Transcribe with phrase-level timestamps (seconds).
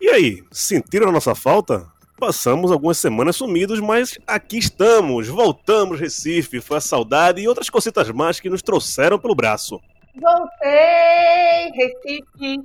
[0.00, 1.86] E aí, sentiram a nossa falta?
[2.18, 8.10] Passamos algumas semanas sumidos, mas aqui estamos, voltamos Recife, foi a saudade e outras cositas
[8.10, 9.80] mais que nos trouxeram pelo braço.
[10.14, 12.60] Voltei, Recife,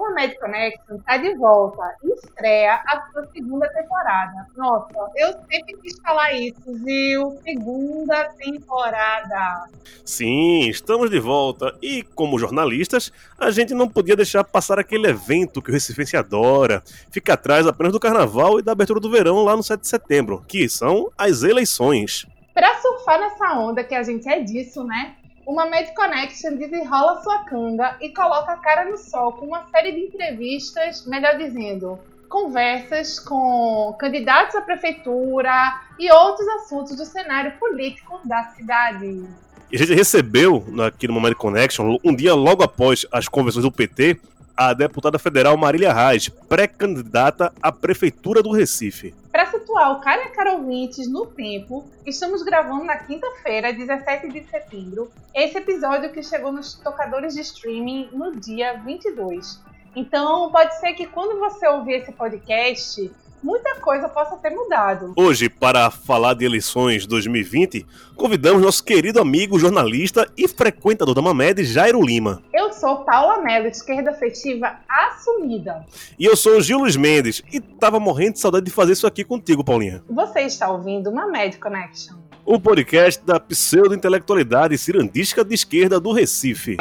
[0.00, 4.46] o Med Connection está de volta e estreia a sua segunda temporada.
[4.56, 7.38] Nossa, eu sempre quis falar isso, viu?
[7.44, 9.68] Segunda temporada.
[10.04, 11.76] Sim, estamos de volta.
[11.82, 16.82] E como jornalistas, a gente não podia deixar passar aquele evento que o Recife adora.
[17.10, 20.42] Fica atrás apenas do carnaval e da abertura do verão lá no 7 de setembro,
[20.48, 22.26] que são as eleições.
[22.54, 25.16] Para surfar nessa onda que a gente é disso, né?
[25.50, 29.90] Uma Med Connection desenrola sua canga e coloca a cara no sol com uma série
[29.90, 35.52] de entrevistas, melhor dizendo, conversas com candidatos à prefeitura
[35.98, 39.24] e outros assuntos do cenário político da cidade.
[39.72, 43.72] E a gente recebeu aqui no Momento Connection, um dia logo após as convenções do
[43.72, 44.20] PT,
[44.60, 49.14] a deputada federal Marília Reis, pré-candidata à Prefeitura do Recife.
[49.32, 55.10] Para situar o cara cara ouvintes no tempo, estamos gravando na quinta-feira, 17 de setembro,
[55.34, 59.62] esse episódio que chegou nos tocadores de streaming no dia 22.
[59.96, 63.10] Então, pode ser que quando você ouvir esse podcast,
[63.42, 65.12] muita coisa possa ter mudado.
[65.16, 71.64] Hoje, para falar de eleições 2020, convidamos nosso querido amigo, jornalista e frequentador da Mamed,
[71.64, 72.42] Jairo Lima.
[72.52, 75.84] Eu sou Paula Mello, esquerda afetiva assumida.
[76.18, 79.06] E eu sou o Gil Luiz Mendes, e tava morrendo de saudade de fazer isso
[79.06, 80.02] aqui contigo, Paulinha.
[80.08, 82.16] Você está ouvindo Mamed Connection.
[82.44, 86.76] O podcast da pseudo-intelectualidade cirandística de esquerda do Recife.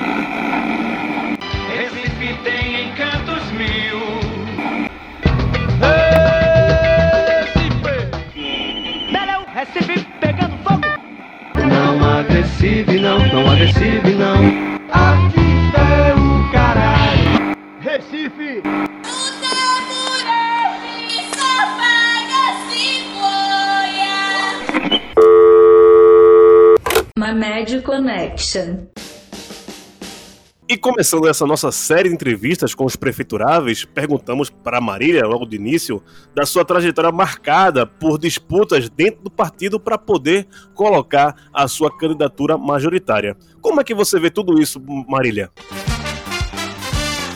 [12.60, 14.36] Agressive não, não agressive não.
[14.92, 15.40] Aqui
[15.78, 17.56] é o caralho.
[17.80, 18.62] Recife.
[27.18, 28.88] Mamed Connection.
[30.72, 35.56] E começando essa nossa série de entrevistas com os prefeituráveis, perguntamos para Marília, logo de
[35.56, 36.04] início,
[36.36, 42.56] da sua trajetória marcada por disputas dentro do partido para poder colocar a sua candidatura
[42.56, 43.36] majoritária.
[43.60, 45.50] Como é que você vê tudo isso, Marília?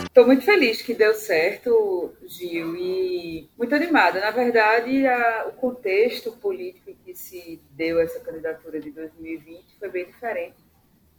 [0.03, 4.19] Estou muito feliz que deu certo, Gil, e muito animada.
[4.19, 9.89] Na verdade, a, o contexto político em que se deu essa candidatura de 2020 foi
[9.89, 10.62] bem diferente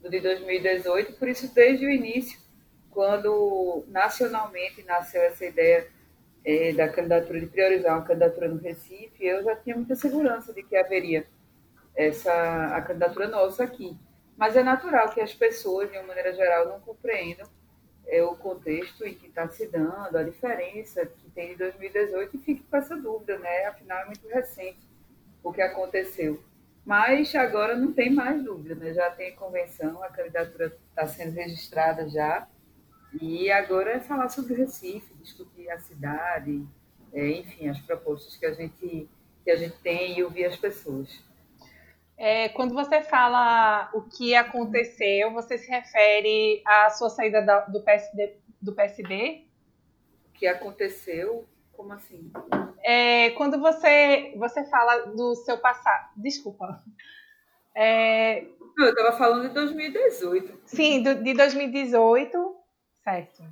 [0.08, 2.38] de 2018, por isso, desde o início,
[2.90, 5.86] quando nacionalmente nasceu essa ideia
[6.44, 10.62] é, da candidatura, de priorizar uma candidatura no Recife, eu já tinha muita segurança de
[10.62, 11.26] que haveria
[11.96, 13.96] essa a candidatura nossa aqui.
[14.36, 17.48] Mas é natural que as pessoas, de uma maneira geral, não compreendam
[18.06, 22.40] é, o contexto em que está se dando, a diferença que tem de 2018 e
[22.40, 23.66] fique com essa dúvida, né?
[23.66, 24.80] Afinal, é muito recente
[25.42, 26.42] o que aconteceu.
[26.84, 28.92] Mas agora não tem mais dúvida, né?
[28.92, 32.46] já tem convenção, a candidatura está sendo registrada já.
[33.20, 36.66] E agora é falar sobre o Recife, discutir a cidade,
[37.12, 39.08] é, enfim, as propostas que a gente,
[39.44, 41.22] que a gente tem e ouvir as pessoas.
[42.16, 47.80] É, quando você fala o que aconteceu, você se refere à sua saída da, do,
[47.80, 49.46] PSD, do PSB?
[50.28, 51.46] O que aconteceu
[51.76, 52.32] como assim?
[52.82, 56.10] É, quando você, você fala do seu passado.
[56.16, 56.82] Desculpa.
[57.74, 58.44] É...
[58.78, 60.60] Eu estava falando de 2018.
[60.66, 62.56] Sim, do, de 2018.
[63.02, 63.42] Certo.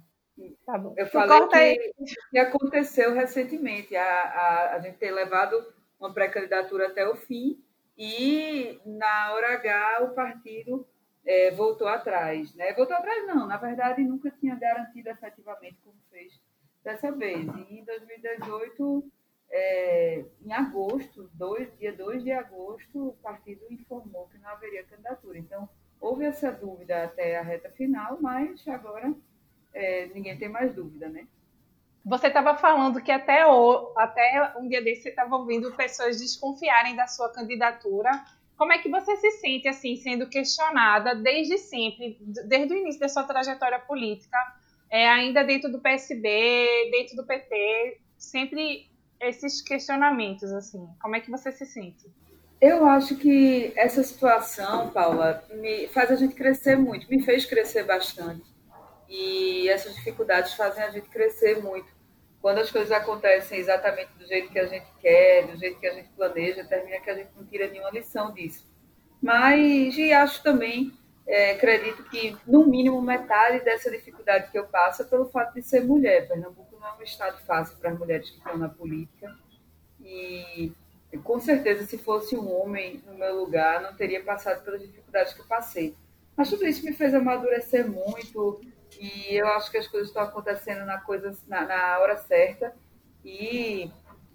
[0.66, 0.94] Tá bom.
[0.96, 3.94] Eu falei que, que, aconteceu recentemente.
[3.94, 5.64] A, a, a gente ter levado
[6.00, 7.62] uma pré-candidatura até o fim
[7.96, 10.86] e, na hora H, o partido
[11.24, 12.54] é, voltou atrás.
[12.54, 12.72] Né?
[12.74, 13.46] Voltou atrás, não.
[13.46, 15.78] Na verdade, nunca tinha garantido efetivamente
[16.82, 17.46] dessa vez.
[17.46, 19.10] E em 2018,
[19.50, 25.38] é, em agosto, dois, dia 2 de agosto, o partido informou que não haveria candidatura.
[25.38, 25.68] Então,
[26.00, 29.14] houve essa dúvida até a reta final, mas agora
[29.72, 31.26] é, ninguém tem mais dúvida, né?
[32.04, 36.96] Você estava falando que até, o, até um dia desse você estava ouvindo pessoas desconfiarem
[36.96, 38.10] da sua candidatura.
[38.56, 43.08] Como é que você se sente assim, sendo questionada desde sempre, desde o início da
[43.08, 44.36] sua trajetória política,
[44.92, 50.86] é, ainda dentro do PSB, dentro do PT, sempre esses questionamentos, assim.
[51.00, 52.06] Como é que você se sente?
[52.60, 57.84] Eu acho que essa situação, Paula, me faz a gente crescer muito, me fez crescer
[57.84, 58.44] bastante.
[59.08, 61.86] E essas dificuldades fazem a gente crescer muito.
[62.42, 65.94] Quando as coisas acontecem exatamente do jeito que a gente quer, do jeito que a
[65.94, 68.70] gente planeja, termina que a gente não tira nenhuma lição disso.
[69.22, 70.92] Mas e acho também
[71.26, 75.62] é, acredito que, no mínimo, metade dessa dificuldade que eu passo é pelo fato de
[75.62, 76.28] ser mulher.
[76.28, 79.34] Pernambuco não é um estado fácil para as mulheres que estão na política.
[80.00, 80.72] E,
[81.22, 85.40] com certeza, se fosse um homem no meu lugar, não teria passado pelas dificuldades que
[85.40, 85.96] eu passei.
[86.36, 88.60] Mas tudo isso me fez amadurecer muito
[88.98, 92.74] e eu acho que as coisas estão acontecendo na, coisa, na, na hora certa
[93.24, 93.90] e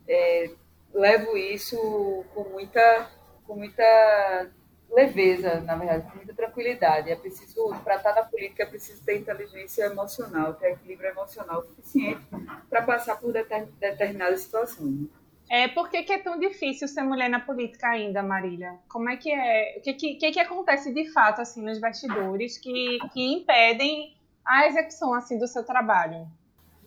[0.08, 0.52] é,
[0.94, 3.10] levo isso com muita,
[3.46, 4.50] com muita
[4.90, 7.12] leveza, na verdade, com muita tranquilidade.
[7.12, 12.22] É preciso, para estar na política, é preciso ter inteligência emocional, ter equilíbrio emocional suficiente
[12.70, 15.08] para passar por determinadas situações.
[15.50, 18.78] É, por que, que, é tão difícil ser mulher na política ainda, Marília?
[18.90, 19.78] Como é que é?
[19.78, 25.14] O que, que, que, acontece de fato assim nos bastidores que, que impedem a execução
[25.14, 26.28] assim do seu trabalho?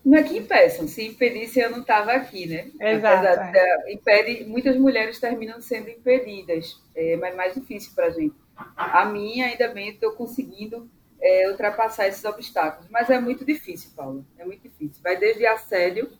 [0.05, 2.71] Não é que impeçam, se impedisse eu não estava aqui, né?
[2.81, 3.57] Exato.
[3.57, 3.93] É.
[3.93, 8.35] impede, muitas mulheres terminam sendo impedidas, é, mas é mais difícil para a gente.
[8.77, 10.89] A minha, ainda bem, estou conseguindo
[11.21, 15.03] é, ultrapassar esses obstáculos, mas é muito difícil, Paulo, é muito difícil.
[15.03, 16.11] Vai desde assédio,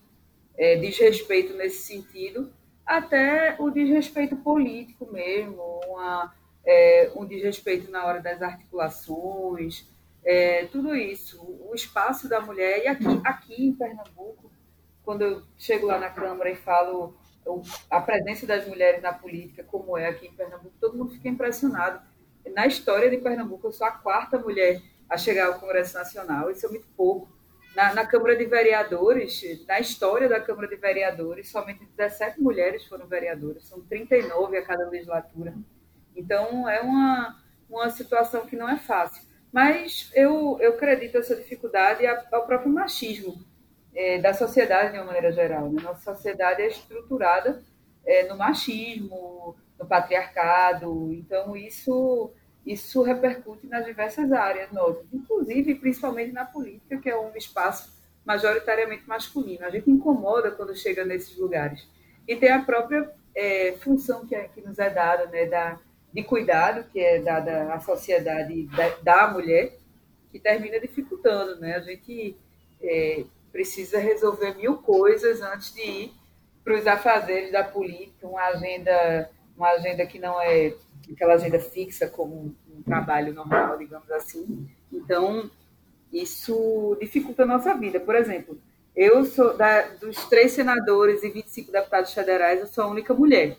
[0.59, 2.53] é, desrespeito nesse sentido,
[2.85, 6.35] até o desrespeito político mesmo, uma,
[6.67, 9.87] é, um desrespeito na hora das articulações,
[10.25, 12.85] é, tudo isso, o espaço da mulher.
[12.85, 14.51] E aqui, aqui em Pernambuco,
[15.03, 17.17] quando eu chego lá na Câmara e falo
[17.91, 22.01] a presença das mulheres na política, como é aqui em Pernambuco, todo mundo fica impressionado.
[22.55, 26.67] Na história de Pernambuco, eu sou a quarta mulher a chegar ao Congresso Nacional, isso
[26.67, 27.29] é muito pouco.
[27.75, 33.07] Na, na, Câmara de Vereadores, na história da Câmara de Vereadores, somente 17 mulheres foram
[33.07, 35.55] vereadoras, são 39 a cada legislatura.
[36.15, 39.23] Então, é uma, uma situação que não é fácil.
[39.53, 43.45] Mas eu, eu acredito essa dificuldade ao próprio machismo
[43.95, 45.71] é, da sociedade de uma maneira geral.
[45.71, 45.83] Né?
[45.83, 47.63] Nossa sociedade é estruturada
[48.07, 52.33] é, no machismo, no patriarcado, então isso
[52.65, 57.91] isso repercute nas diversas áreas nossas, inclusive principalmente na política, que é um espaço
[58.25, 59.65] majoritariamente masculino.
[59.65, 61.89] A gente incomoda quando chega nesses lugares.
[62.29, 65.81] E tem a própria é, função que, é, que nos é dada, né, da,
[66.13, 68.69] de cuidado que é dada à sociedade
[69.03, 69.77] da, mulher,
[70.31, 71.61] que termina dificultando.
[71.61, 71.77] Né?
[71.77, 72.37] A gente
[72.83, 76.13] é, precisa resolver mil coisas antes de ir
[76.65, 80.75] para os afazeres da política, uma agenda, uma agenda que não é
[81.11, 84.69] aquela agenda fixa como um trabalho normal, digamos assim.
[84.93, 85.51] Então,
[86.13, 87.99] isso dificulta a nossa vida.
[87.99, 88.59] Por exemplo,
[88.95, 93.57] eu sou da, dos três senadores e 25 deputados federais, eu sou a única mulher.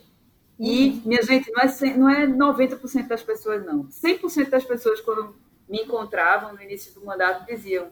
[0.62, 1.02] E, uhum.
[1.06, 1.60] minha gente, não
[2.08, 3.88] é, não é 90% das pessoas, não.
[3.88, 5.34] 100% das pessoas, quando
[5.68, 7.88] me encontravam no início do mandato, diziam: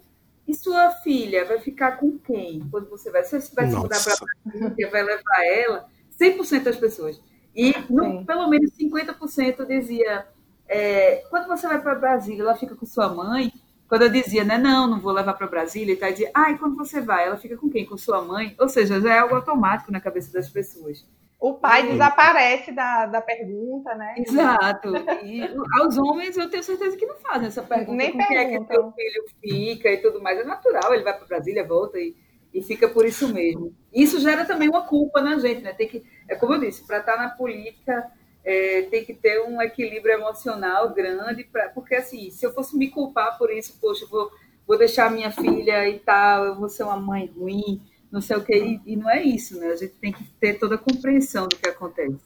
[0.47, 2.65] e sua filha vai ficar com quem?
[2.71, 4.15] Quando você vai, se você vai se mudar para
[4.45, 5.89] Brasília, vai levar ela?
[6.17, 7.21] 100% das pessoas.
[7.57, 10.29] E no, pelo menos 50% dizia:
[10.69, 13.53] é, quando você vai para Brasília, ela fica com sua mãe.
[13.89, 16.59] Quando eu dizia, né, não, não vou levar para Brasília, e tal, dizia, ah, e
[16.59, 17.85] quando você vai, ela fica com quem?
[17.85, 18.55] Com sua mãe?
[18.61, 21.05] Ou seja, já é algo automático na cabeça das pessoas.
[21.41, 24.15] O pai desaparece da, da pergunta, né?
[24.19, 24.93] Exato.
[25.25, 25.43] E
[25.81, 27.95] aos homens eu tenho certeza que não fazem essa pergunta.
[27.95, 30.39] Nem quem é que teu filho fica e tudo mais.
[30.39, 32.15] É natural, ele vai para Brasília, volta e,
[32.53, 33.75] e fica por isso mesmo.
[33.91, 35.73] Isso gera também uma culpa na gente, né?
[35.73, 38.13] Tem que, é como eu disse, para estar tá na política
[38.45, 42.89] é, tem que ter um equilíbrio emocional grande, pra, porque assim, se eu fosse me
[42.89, 44.31] culpar por isso, poxa, vou,
[44.67, 47.81] vou deixar minha filha e tal, eu vou ser uma mãe ruim
[48.11, 49.69] não sei o que, e, e não é isso, né?
[49.69, 52.19] A gente tem que ter toda a compreensão do que acontece.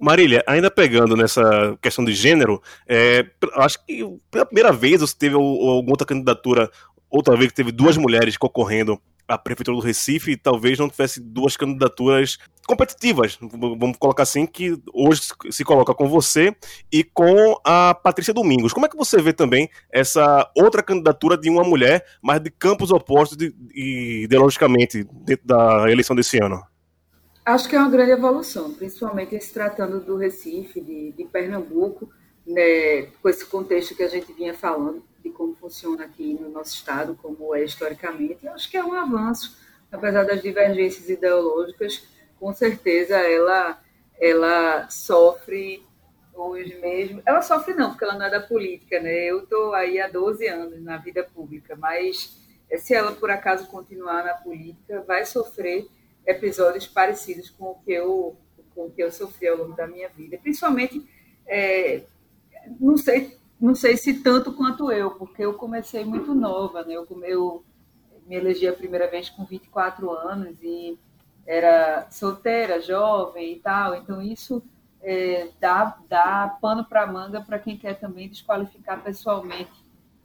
[0.00, 5.34] Marília, ainda pegando nessa questão de gênero, é, acho que pela primeira vez você teve
[5.34, 6.70] alguma outra candidatura,
[7.10, 11.56] outra vez que teve duas mulheres concorrendo a Prefeitura do Recife talvez não tivesse duas
[11.56, 16.54] candidaturas competitivas, vamos colocar assim, que hoje se coloca com você
[16.92, 18.72] e com a Patrícia Domingos.
[18.72, 22.90] Como é que você vê também essa outra candidatura de uma mulher, mas de campos
[22.90, 26.60] opostos de, de, ideologicamente dentro da eleição desse ano?
[27.44, 32.10] Acho que é uma grande evolução, principalmente se tratando do Recife, de, de Pernambuco,
[32.44, 36.74] né, com esse contexto que a gente vinha falando de como funciona aqui no nosso
[36.74, 38.46] estado, como é historicamente.
[38.46, 39.58] Eu acho que é um avanço,
[39.90, 42.06] apesar das divergências ideológicas,
[42.38, 43.82] com certeza ela
[44.18, 45.84] ela sofre
[46.32, 47.22] hoje mesmo.
[47.26, 49.12] Ela sofre não, porque ela não é da política, né?
[49.26, 52.40] Eu estou aí há 12 anos na vida pública, mas
[52.78, 55.86] se ela por acaso continuar na política, vai sofrer
[56.26, 58.36] episódios parecidos com o que eu
[58.74, 61.02] com o que eu sofri ao longo da minha vida, principalmente
[61.46, 62.02] é,
[62.78, 66.94] não sei não sei se tanto quanto eu, porque eu comecei muito nova, né?
[66.94, 67.64] Eu, eu
[68.26, 70.98] me elegi a primeira vez com 24 anos e
[71.46, 74.62] era solteira, jovem e tal, então isso
[75.00, 79.70] é, dá, dá pano para manga para quem quer também desqualificar pessoalmente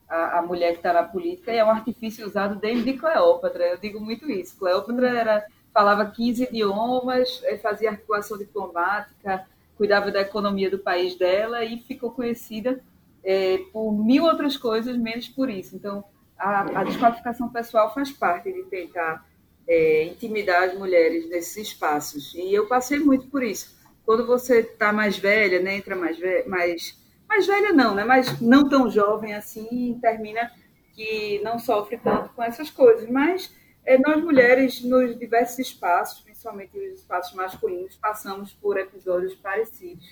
[0.10, 3.78] a, a mulher que está na política, e é um artifício usado desde Cleópatra, eu
[3.78, 4.58] digo muito isso.
[4.58, 9.48] Cleópatra era, falava 15 idiomas, eh, fazia articulação diplomática,
[9.78, 12.82] cuidava da economia do país dela e ficou conhecida
[13.24, 15.76] é, por mil outras coisas, menos por isso.
[15.76, 16.04] Então,
[16.38, 19.26] a, a desqualificação pessoal faz parte de tentar
[19.68, 22.34] é, intimidar as mulheres nesses espaços.
[22.36, 23.80] E eu passei muito por isso.
[24.06, 27.00] Quando você está mais velha, né, entra mais, velha, mais
[27.32, 28.04] mais velha não, né?
[28.04, 30.52] Mas não tão jovem assim, termina
[30.94, 33.10] que não sofre tanto com essas coisas.
[33.10, 40.06] Mas é, nós mulheres, nos diversos espaços, principalmente os espaços masculinos, passamos por episódios parecidos.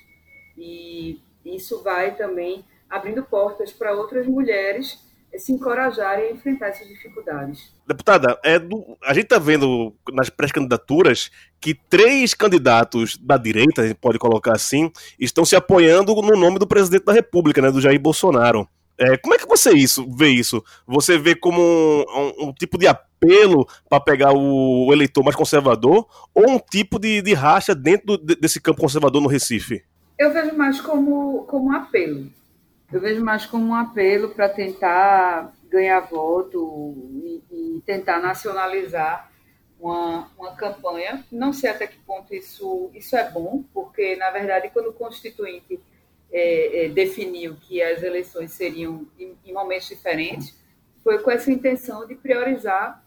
[0.57, 4.97] E isso vai também abrindo portas para outras mulheres
[5.37, 7.71] se encorajarem a enfrentar essas dificuldades.
[7.87, 11.29] Deputada, é do, a gente está vendo nas pré-candidaturas
[11.61, 16.57] que três candidatos da direita, a gente pode colocar assim, estão se apoiando no nome
[16.57, 18.67] do presidente da República, né, do Jair Bolsonaro.
[18.97, 20.63] É, como é que você isso, vê isso?
[20.85, 25.37] Você vê como um, um, um tipo de apelo para pegar o, o, eleitor mais
[25.37, 29.83] conservador ou um tipo de, de racha dentro do, desse campo conservador no Recife?
[30.17, 32.29] Eu vejo mais como, como um apelo
[32.91, 39.31] eu vejo mais como um apelo para tentar ganhar voto e, e, tentar nacionalizar
[39.79, 41.23] uma, uma campanha.
[41.31, 45.79] Não sei até que ponto isso, isso é bom, porque, na verdade, quando o Constituinte
[46.31, 50.55] é, é, definiu que as eleições seriam em, em momentos diferentes,
[51.03, 53.03] foi com essa intenção de priorizar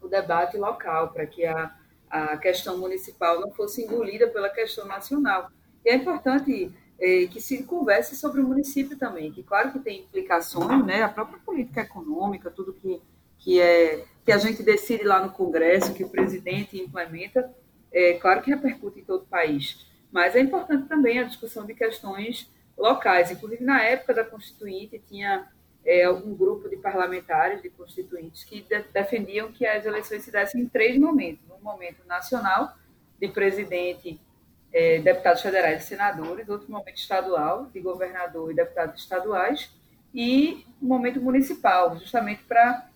[0.00, 1.74] o debate local, para que a,
[2.08, 5.50] a questão municipal não fosse engolida pela questão nacional.
[5.84, 10.00] E é importante é, que se converse sobre o município também, que claro que tem
[10.00, 13.00] implicações, né, a própria política econômica, tudo que,
[13.38, 17.50] que, é, que a gente decide lá no Congresso, que o presidente implementa,
[17.90, 21.74] é claro que repercute em todo o país, mas é importante também a discussão de
[21.74, 25.48] questões locais, inclusive na época da Constituinte tinha
[25.84, 30.62] é, um grupo de parlamentares, de constituintes, que de, defendiam que as eleições se dessem
[30.62, 32.74] em três momentos, um momento nacional,
[33.18, 34.20] de presidente
[34.72, 39.70] é, deputados federais e senadores, outro momento estadual, de governador e deputados estaduais,
[40.14, 42.88] e um momento municipal, justamente para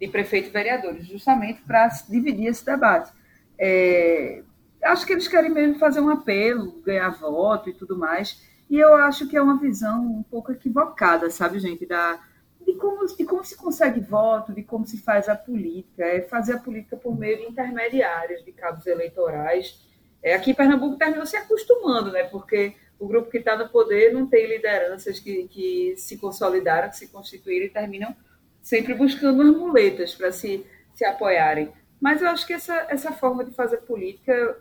[0.00, 3.12] de prefeito e vereadores, justamente para dividir esse debate.
[3.58, 4.42] É,
[4.82, 8.94] acho que eles querem mesmo fazer um apelo, ganhar voto e tudo mais, e eu
[8.96, 12.18] acho que é uma visão um pouco equivocada, sabe, gente, da,
[12.66, 16.54] de, como, de como se consegue voto, de como se faz a política, é fazer
[16.54, 19.80] a política por meio de intermediários, de cabos eleitorais,
[20.24, 22.24] é, aqui em Pernambuco terminou se acostumando, né?
[22.24, 26.96] Porque o grupo que está no poder não tem lideranças que, que se consolidaram, que
[26.96, 28.16] se constituíram e terminam
[28.62, 31.70] sempre buscando as muletas para se, se apoiarem.
[32.00, 34.58] Mas eu acho que essa, essa forma de fazer política,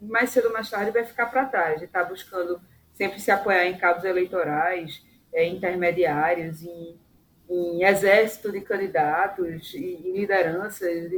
[0.00, 2.58] mais cedo ou mais tarde, vai ficar para trás, de estar tá buscando
[2.94, 6.98] sempre se apoiar em cabos eleitorais, é, intermediários, em,
[7.50, 11.10] em exército de candidatos, em, lideranças,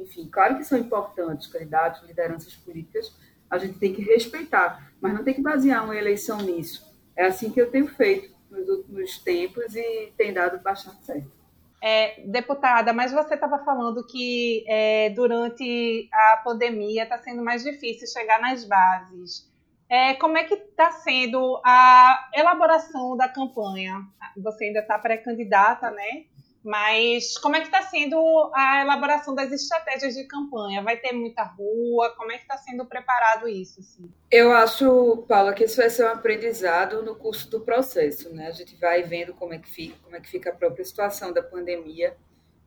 [0.00, 3.14] enfim, claro que são importantes candidatos, lideranças políticas,
[3.50, 6.88] a gente tem que respeitar, mas não tem que basear uma eleição nisso.
[7.16, 11.40] É assim que eu tenho feito nos últimos tempos e tem dado bastante certo.
[11.82, 18.06] É, deputada, mas você estava falando que é, durante a pandemia está sendo mais difícil
[18.06, 19.50] chegar nas bases.
[19.88, 24.02] É, como é que está sendo a elaboração da campanha?
[24.36, 26.26] Você ainda está pré-candidata, né?
[26.62, 28.16] Mas como é que está sendo
[28.54, 30.82] a elaboração das estratégias de campanha?
[30.82, 32.14] Vai ter muita rua?
[32.16, 33.80] Como é que está sendo preparado isso?
[33.80, 34.12] Assim?
[34.30, 38.48] Eu acho, Paula, que isso vai ser um aprendizado no curso do processo, né?
[38.48, 41.32] A gente vai vendo como é que fica, como é que fica a própria situação
[41.32, 42.14] da pandemia,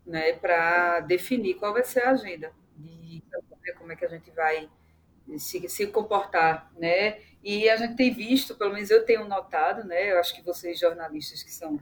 [0.06, 0.34] né?
[0.34, 2.52] Para definir qual vai ser a agenda
[3.64, 4.70] de como é que a gente vai
[5.38, 7.20] se, se comportar, né?
[7.44, 10.12] E a gente tem visto, pelo menos eu tenho notado, né?
[10.12, 11.80] Eu acho que vocês jornalistas que são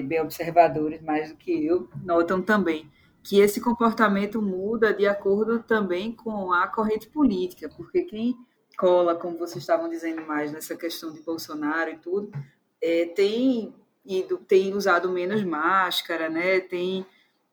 [0.00, 2.90] bem observadores mais do que eu, notam também
[3.22, 8.36] que esse comportamento muda de acordo também com a corrente política, porque quem
[8.76, 12.32] cola, como vocês estavam dizendo mais nessa questão de Bolsonaro e tudo,
[12.80, 16.60] é, tem ido, tem usado menos máscara, né?
[16.60, 17.06] Tem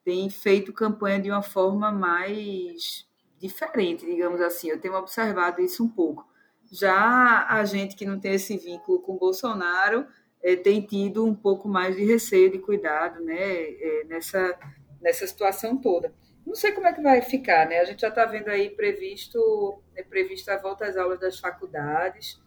[0.03, 3.05] tem feito campanha de uma forma mais
[3.37, 4.69] diferente, digamos assim.
[4.69, 6.27] Eu tenho observado isso um pouco.
[6.71, 10.07] Já a gente que não tem esse vínculo com Bolsonaro
[10.43, 14.57] é, tem tido um pouco mais de receio, de cuidado, né, é, nessa,
[15.01, 16.13] nessa situação toda.
[16.45, 17.79] Não sei como é que vai ficar, né?
[17.79, 22.41] A gente já está vendo aí previsto, é previsto a volta às aulas das faculdades.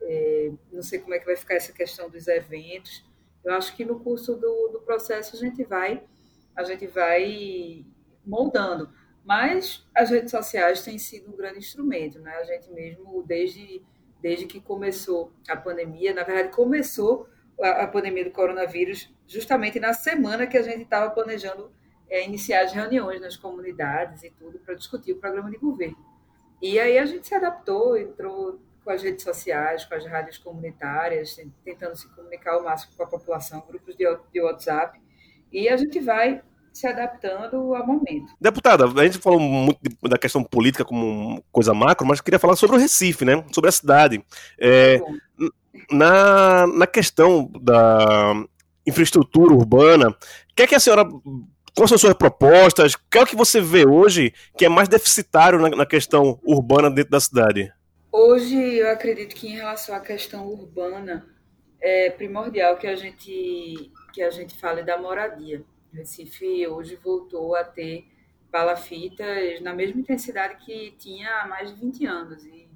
[0.00, 3.04] É, não sei como é que vai ficar essa questão dos eventos.
[3.44, 6.04] Eu acho que no curso do, do processo a gente vai,
[6.54, 7.84] a gente vai
[8.24, 8.92] moldando.
[9.24, 12.36] Mas as redes sociais têm sido um grande instrumento, né?
[12.36, 13.82] A gente mesmo, desde
[14.20, 16.14] desde que começou a pandemia.
[16.14, 17.28] Na verdade, começou
[17.60, 21.70] a, a pandemia do coronavírus justamente na semana que a gente estava planejando
[22.08, 25.98] é, iniciar as reuniões nas comunidades e tudo para discutir o programa de governo.
[26.60, 31.38] E aí a gente se adaptou, entrou com as redes sociais, com as rádios comunitárias,
[31.64, 34.98] tentando se comunicar ao máximo com a população, grupos de, de WhatsApp,
[35.52, 38.32] e a gente vai se adaptando ao momento.
[38.40, 42.76] Deputada, a gente falou muito da questão política como coisa macro, mas queria falar sobre
[42.76, 43.44] o Recife, né?
[43.52, 44.24] Sobre a cidade.
[44.58, 45.04] É, tá
[45.90, 48.34] na, na questão da
[48.86, 50.16] infraestrutura urbana, o
[50.54, 51.06] que é que a senhora
[51.78, 52.94] Quais são as suas propostas?
[52.94, 56.40] O que é o que você vê hoje que é mais deficitário na, na, questão
[56.42, 57.72] urbana dentro da cidade?
[58.10, 61.24] Hoje, eu acredito que em relação à questão urbana,
[61.80, 65.62] é primordial que a gente, que a gente fale da moradia.
[65.92, 68.06] Recife hoje voltou a ter
[68.50, 72.44] palafitas na mesma intensidade que tinha há mais de 20 anos.
[72.44, 72.68] E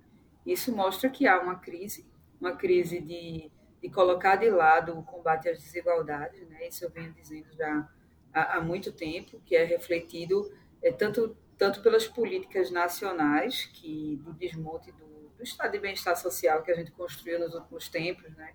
[0.45, 2.05] isso mostra que há uma crise,
[2.41, 3.51] uma crise de,
[3.81, 6.47] de colocar de lado o combate às desigualdades.
[6.49, 6.69] Né?
[6.69, 7.89] Isso eu venho dizendo já
[8.33, 10.53] há, há muito tempo, que é refletido
[10.83, 16.63] é, tanto, tanto pelas políticas nacionais, que do desmonte do, do estado de bem-estar social
[16.63, 18.53] que a gente construiu nos últimos tempos, né?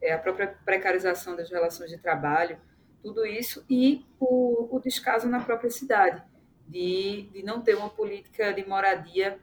[0.00, 2.58] é, a própria precarização das relações de trabalho,
[3.02, 6.22] tudo isso, e o, o descaso na própria cidade,
[6.66, 9.38] de, de não ter uma política de moradia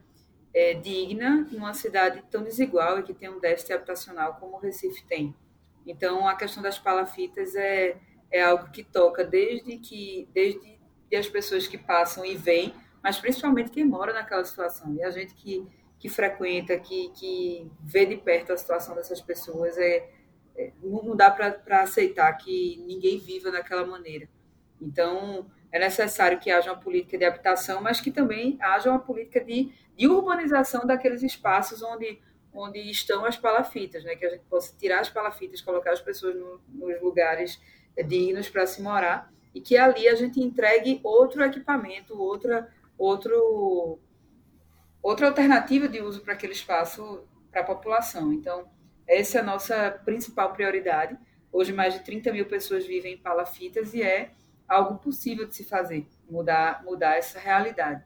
[0.54, 5.06] é, digna numa cidade tão desigual e que tem um déficit habitacional como o Recife
[5.06, 5.36] tem.
[5.86, 7.98] Então, a questão das palafitas é,
[8.32, 10.78] é algo que toca desde que desde
[11.16, 14.94] as pessoas que passam e vêm, mas principalmente quem mora naquela situação.
[14.94, 15.66] E a gente que,
[16.00, 20.10] que frequenta, que, que vê de perto a situação dessas pessoas, é,
[20.82, 24.28] não dá para aceitar que ninguém viva daquela maneira.
[24.82, 29.44] Então, é necessário que haja uma política de habitação, mas que também haja uma política
[29.44, 32.20] de, de urbanização daqueles espaços onde,
[32.54, 34.16] onde estão as palafitas, né?
[34.16, 37.62] que a gente possa tirar as palafitas, colocar as pessoas no, nos lugares
[38.08, 44.00] dignos para se morar e que ali a gente entregue outro equipamento, outra, outro,
[45.01, 48.31] outra alternativa de uso para aquele espaço para a população.
[48.31, 48.70] Então,
[49.07, 51.17] essa é a nossa principal prioridade.
[51.51, 54.31] Hoje, mais de 30 mil pessoas vivem em palafitas e é
[54.67, 58.03] algo possível de se fazer, mudar, mudar essa realidade.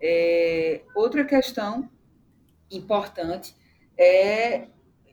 [0.00, 1.90] É, outra questão
[2.70, 3.56] importante
[3.98, 4.68] é.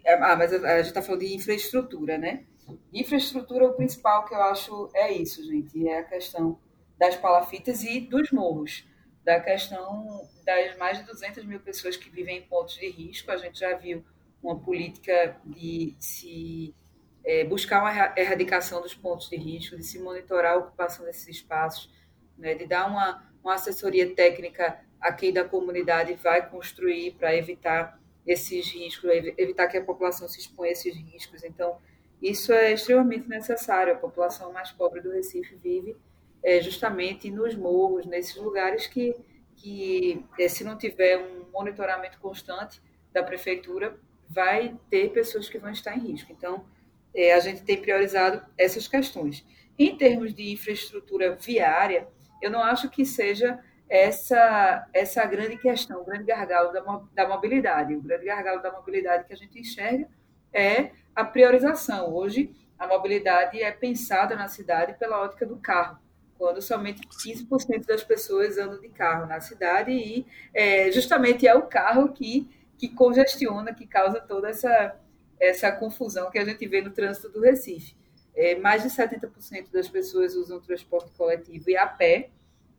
[0.06, 2.46] Ah, mas a gente está falando de infraestrutura, né?
[2.94, 6.60] Infraestrutura, o principal que eu acho é isso, gente, é a questão
[6.98, 8.86] das palafitas e dos morros,
[9.24, 13.32] da questão das mais de 200 mil pessoas que vivem em pontos de risco.
[13.32, 14.04] A gente já viu
[14.44, 16.76] uma política de se
[17.24, 21.90] é, buscar uma erradicação dos pontos de risco, de se monitorar a ocupação desses espaços,
[22.38, 28.00] né, de dar uma, uma assessoria técnica a quem da comunidade vai construir para evitar
[28.26, 31.44] esses riscos, evitar que a população se exponha a esses riscos.
[31.44, 31.78] Então,
[32.22, 33.94] isso é extremamente necessário.
[33.94, 35.96] A população mais pobre do Recife vive
[36.42, 39.14] é, justamente nos morros, nesses lugares que,
[39.58, 43.98] que é, se não tiver um monitoramento constante da prefeitura,
[44.34, 46.32] vai ter pessoas que vão estar em risco.
[46.32, 46.66] Então,
[47.14, 49.46] é, a gente tem priorizado essas questões.
[49.78, 52.08] Em termos de infraestrutura viária,
[52.42, 56.82] eu não acho que seja essa essa grande questão, o grande gargalo da,
[57.14, 57.94] da mobilidade.
[57.94, 60.08] O grande gargalo da mobilidade que a gente enxerga
[60.52, 62.14] é a priorização.
[62.14, 66.00] Hoje, a mobilidade é pensada na cidade pela ótica do carro,
[66.38, 71.64] quando somente 15% das pessoas andam de carro na cidade e é, justamente é o
[71.64, 72.50] carro que,
[72.84, 75.00] que congestiona, que causa toda essa,
[75.40, 77.96] essa confusão que a gente vê no trânsito do Recife.
[78.36, 82.30] É, mais de 70% das pessoas usam transporte coletivo e a pé,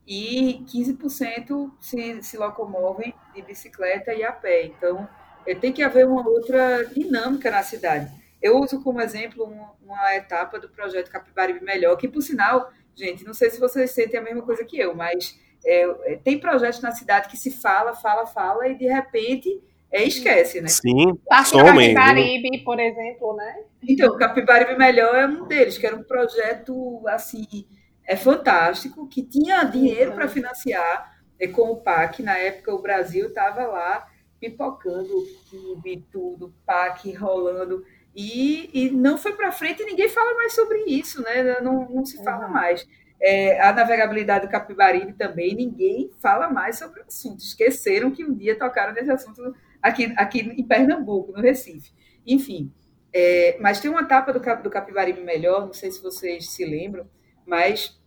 [0.06, 4.66] e 15% se, se locomovem de bicicleta e a pé.
[4.66, 5.08] Então,
[5.46, 8.12] é, tem que haver uma outra dinâmica na cidade.
[8.42, 13.24] Eu uso como exemplo uma, uma etapa do projeto Capibaribe Melhor, que, por sinal, gente,
[13.24, 16.82] não sei se vocês sentem a mesma coisa que eu, mas é, é tem projetos
[16.82, 19.62] na cidade que se fala, fala, fala e, de repente,
[19.94, 20.66] é, esquece, né?
[20.66, 23.62] Sim, Parque Capibaribe, por exemplo, né?
[23.88, 27.64] Então, Capibaribe Melhor é um deles, que era um projeto, assim,
[28.04, 32.24] é fantástico, que tinha dinheiro para financiar é, com o PAC.
[32.24, 34.04] Na época, o Brasil estava lá
[34.40, 35.14] pipocando
[35.48, 37.84] PIB, tudo, PAC rolando.
[38.16, 41.60] E, e não foi para frente e ninguém fala mais sobre isso, né?
[41.60, 42.52] Não, não se fala uhum.
[42.52, 42.84] mais.
[43.22, 47.44] É, a navegabilidade do Capibaribe também, ninguém fala mais sobre o assunto.
[47.44, 49.54] Esqueceram que um dia tocaram nesse assunto
[49.84, 51.92] aqui, aqui em Pernambuco, no Recife.
[52.26, 52.72] Enfim,
[53.12, 57.06] é, mas tem uma etapa do, do Capibaribe Melhor, não sei se vocês se lembram,
[57.46, 58.00] mas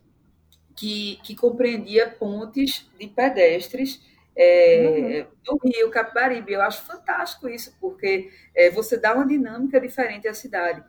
[0.76, 4.02] que, que compreendia pontes de pedestres
[4.36, 5.58] é, uhum.
[5.58, 6.52] do Rio, Capibaribe.
[6.52, 10.82] Eu acho fantástico isso, porque é, você dá uma dinâmica diferente à cidade.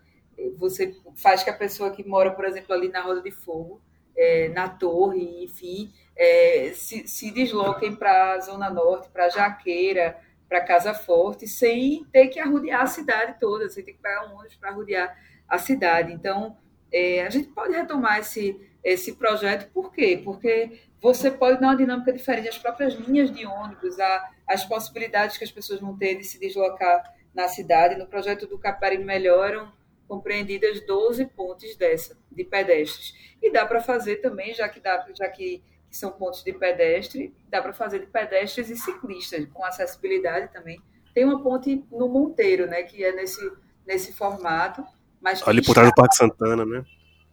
[0.58, 3.82] Você faz que a pessoa que mora, por exemplo, ali na Roda de Fogo,
[4.16, 10.18] é, na Torre, enfim, é, se, se desloquem para a Zona Norte, para Jaqueira,
[10.50, 14.36] para Casa Forte, sem ter que arrodear a cidade toda, sem ter que pegar um
[14.36, 15.16] ônibus para arrodear
[15.48, 16.12] a cidade.
[16.12, 16.58] Então,
[16.92, 20.20] é, a gente pode retomar esse, esse projeto, por quê?
[20.24, 25.38] Porque você pode dar uma dinâmica diferente, as próprias linhas de ônibus, a, as possibilidades
[25.38, 27.96] que as pessoas vão ter de se deslocar na cidade.
[27.96, 29.72] No projeto do Capari melhoram
[30.08, 33.14] compreendidas 12 pontes dessa, de pedestres.
[33.42, 37.34] E dá para fazer também, já que, dá, já que, que são pontos de pedestre,
[37.50, 40.82] dá para fazer de pedestres e ciclistas, com acessibilidade também.
[41.14, 43.52] Tem uma ponte no Monteiro, né, que é nesse,
[43.86, 44.86] nesse formato.
[45.20, 46.86] Mas ali por trás do Parque Santana, né?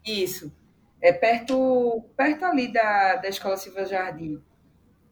[0.05, 0.53] Isso.
[1.01, 4.43] É perto, perto ali da, da Escola Silva Jardim.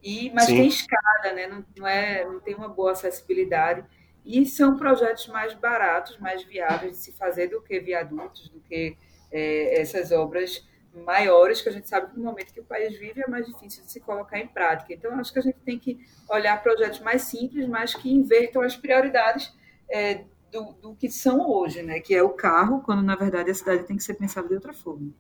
[0.03, 0.57] E, mas Sim.
[0.57, 1.47] tem escada, né?
[1.47, 3.85] Não, não, é, não tem uma boa acessibilidade.
[4.25, 8.97] E são projetos mais baratos, mais viáveis de se fazer do que viadutos, do que
[9.31, 13.23] é, essas obras maiores, que a gente sabe que no momento que o país vive
[13.23, 14.93] é mais difícil de se colocar em prática.
[14.93, 18.77] Então, acho que a gente tem que olhar projetos mais simples, mas que invertam as
[18.77, 19.53] prioridades
[19.91, 22.01] é, do, do, que são hoje, né?
[22.01, 24.73] que é o carro, quando na verdade a cidade tem que ser pensada de outra
[24.73, 25.11] forma.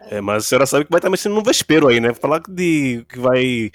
[0.00, 2.12] É, mas a senhora sabe que vai estar mexendo no vespeiro aí, né?
[2.12, 3.70] Falar de que vai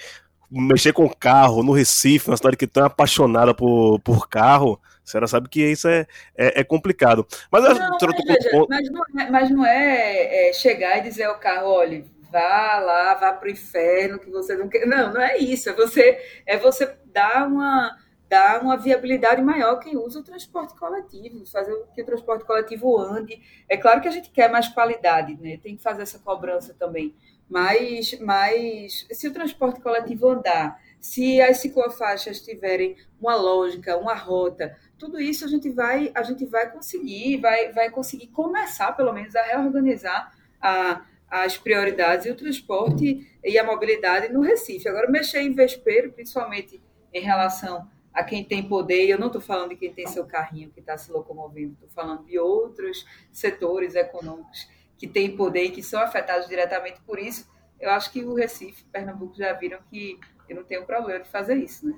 [0.50, 5.26] mexer com carro no Recife, uma cidade que tão apaixonada por, por carro, a senhora
[5.26, 6.06] sabe que isso é,
[6.36, 7.26] é, é complicado.
[7.50, 11.38] Mas, não, mas, veja, mas, não é, mas não é, é, chegar e dizer ao
[11.38, 14.86] carro, olha, vá lá, vá para o inferno, que você não quer.
[14.86, 15.70] Não, não é isso.
[15.70, 17.96] É você, é você dar uma
[18.28, 23.40] dar uma viabilidade maior quem usa o transporte coletivo, fazer que o transporte coletivo ande.
[23.66, 25.58] É claro que a gente quer mais qualidade, né?
[25.62, 27.14] Tem que fazer essa cobrança também.
[27.48, 34.76] Mas, mas se o transporte coletivo andar, se as ciclofaixas tiverem uma lógica, uma rota,
[34.98, 39.34] tudo isso a gente vai, a gente vai conseguir, vai, vai conseguir começar, pelo menos,
[39.34, 44.88] a reorganizar a, as prioridades e o transporte e a mobilidade no Recife.
[44.88, 46.82] Agora, mexer em vespeiro, principalmente
[47.14, 50.26] em relação a quem tem poder, e eu não estou falando de quem tem seu
[50.26, 55.70] carrinho que está se locomovendo, estou falando de outros setores econômicos que têm poder e
[55.70, 57.48] que são afetados diretamente por isso.
[57.80, 61.56] Eu acho que o Recife, Pernambuco já viram que eu não tenho problema de fazer
[61.56, 61.94] isso, né?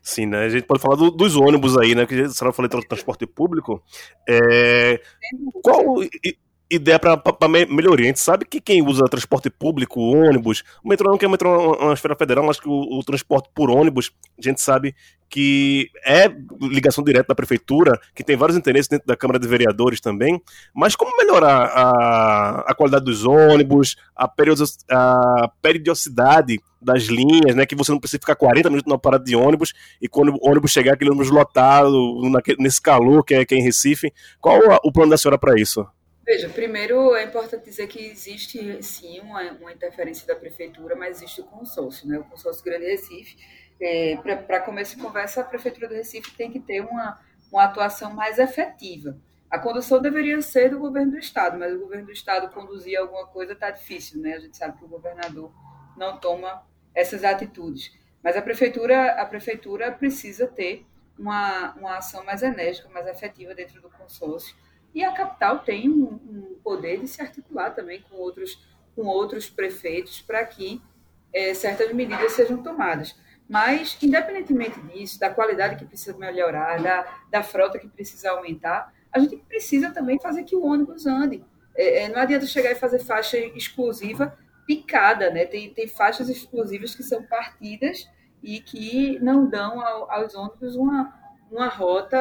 [0.00, 0.44] Sim, né?
[0.44, 2.06] A gente pode falar do, dos ônibus aí, né?
[2.06, 3.82] Que a senhora falou de transporte público.
[4.28, 5.00] É...
[5.64, 5.96] Qual,
[6.70, 8.06] ideia para melhoria.
[8.06, 11.76] A gente sabe que quem usa transporte público, ônibus, o metrô não que é metrô
[11.76, 14.94] uma esfera federal, mas que o, o, transporte por ônibus, a gente sabe
[15.28, 16.28] que é
[16.60, 20.40] ligação direta da prefeitura, que tem vários interesses dentro da Câmara de Vereadores também,
[20.74, 27.74] mas como melhorar a, a qualidade dos ônibus, a, a periodicidade das linhas, né, que
[27.74, 30.94] você não precisa ficar 40 minutos na parada de ônibus e quando o ônibus chegar,
[30.94, 34.12] aquele ônibus lotado, naquele, nesse calor que é, que é em Recife.
[34.40, 35.84] Qual o plano da senhora para isso?
[36.26, 41.40] Veja, primeiro é importante dizer que existe sim uma, uma interferência da prefeitura, mas existe
[41.40, 42.18] o consórcio, né?
[42.18, 43.36] O consórcio Grande Recife.
[43.80, 47.20] É, Para começo de conversa, a prefeitura do Recife tem que ter uma,
[47.52, 49.16] uma atuação mais efetiva.
[49.48, 53.28] A condução deveria ser do governo do estado, mas o governo do estado conduzir alguma
[53.28, 54.34] coisa está difícil, né?
[54.34, 55.52] A gente sabe que o governador
[55.96, 57.92] não toma essas atitudes.
[58.20, 60.84] Mas a prefeitura, a prefeitura precisa ter
[61.16, 64.56] uma, uma ação mais enérgica, mais efetiva dentro do consórcio
[64.94, 68.58] e a capital tem um, um poder de se articular também com outros,
[68.94, 70.80] com outros prefeitos para que
[71.32, 73.14] é, certas medidas sejam tomadas.
[73.48, 79.18] Mas, independentemente disso, da qualidade que precisa melhorar, da, da frota que precisa aumentar, a
[79.18, 81.44] gente precisa também fazer que o ônibus ande.
[81.76, 85.44] É, é, não adianta chegar e fazer faixa exclusiva picada, né?
[85.44, 88.08] Tem, tem faixas exclusivas que são partidas
[88.42, 91.14] e que não dão ao, aos ônibus uma,
[91.50, 92.18] uma rota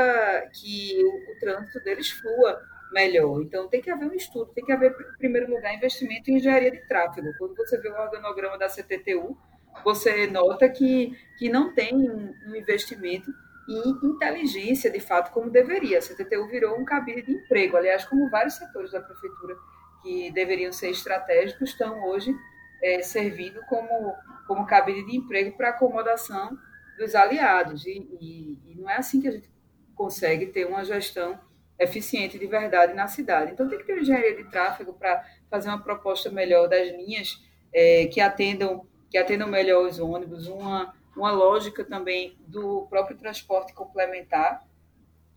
[0.54, 2.62] que o, o trânsito deles flua
[2.92, 3.42] melhor.
[3.42, 6.72] Então, tem que haver um estudo, tem que haver, em primeiro lugar, investimento em engenharia
[6.72, 7.28] de tráfego.
[7.38, 9.38] Quando você vê o organograma da CTTU,
[9.84, 13.32] você nota que, que não tem um, um investimento
[13.68, 15.98] em inteligência, de fato, como deveria.
[15.98, 17.76] A CTTU virou um cabide de emprego.
[17.76, 19.56] Aliás, como vários setores da prefeitura
[20.04, 22.34] que deveriam ser estratégicos estão hoje
[22.82, 24.16] é, servindo como,
[24.48, 26.56] como cabide de emprego para acomodação
[26.97, 27.86] dos aliados.
[27.86, 29.49] E, e, e, não é assim que a gente
[29.95, 31.39] consegue ter uma gestão
[31.79, 33.51] eficiente de verdade na cidade.
[33.51, 37.41] Então, tem que ter engenharia de tráfego para fazer uma proposta melhor das linhas
[37.73, 43.71] é, que atendam que atendam melhor os ônibus, uma, uma lógica também do próprio transporte
[43.71, 44.67] complementar,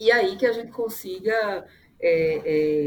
[0.00, 1.64] e aí que a gente consiga
[2.00, 2.40] é,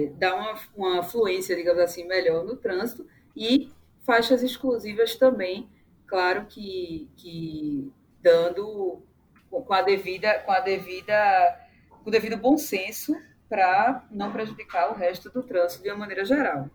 [0.03, 3.07] é, dar uma, uma fluência, digamos assim, melhor no trânsito
[3.37, 3.71] e
[4.03, 5.69] faixas exclusivas também
[6.11, 7.89] claro que, que
[8.21, 9.03] dando
[9.49, 13.15] com a devida, com a devida, com o devido bom senso
[13.49, 16.69] para não prejudicar o resto do trânsito de uma maneira geral.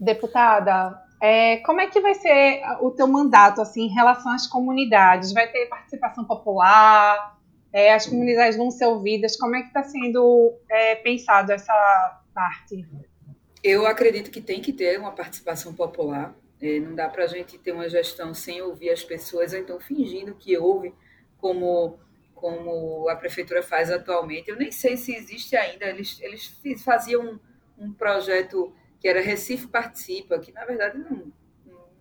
[0.00, 5.32] Deputada, é, como é que vai ser o teu mandato assim em relação às comunidades?
[5.32, 7.38] Vai ter participação popular?
[7.72, 9.36] É, as comunidades vão ser ouvidas?
[9.36, 12.86] Como é que está sendo é, pensado essa parte?
[13.62, 16.34] Eu acredito que tem que ter uma participação popular.
[16.60, 19.78] É, não dá para a gente ter uma gestão sem ouvir as pessoas, ou então
[19.78, 20.92] fingindo que ouve,
[21.36, 21.98] como,
[22.34, 24.50] como a prefeitura faz atualmente.
[24.50, 25.86] Eu nem sei se existe ainda.
[25.86, 31.32] Eles, eles faziam um, um projeto que era Recife Participa, que na verdade não,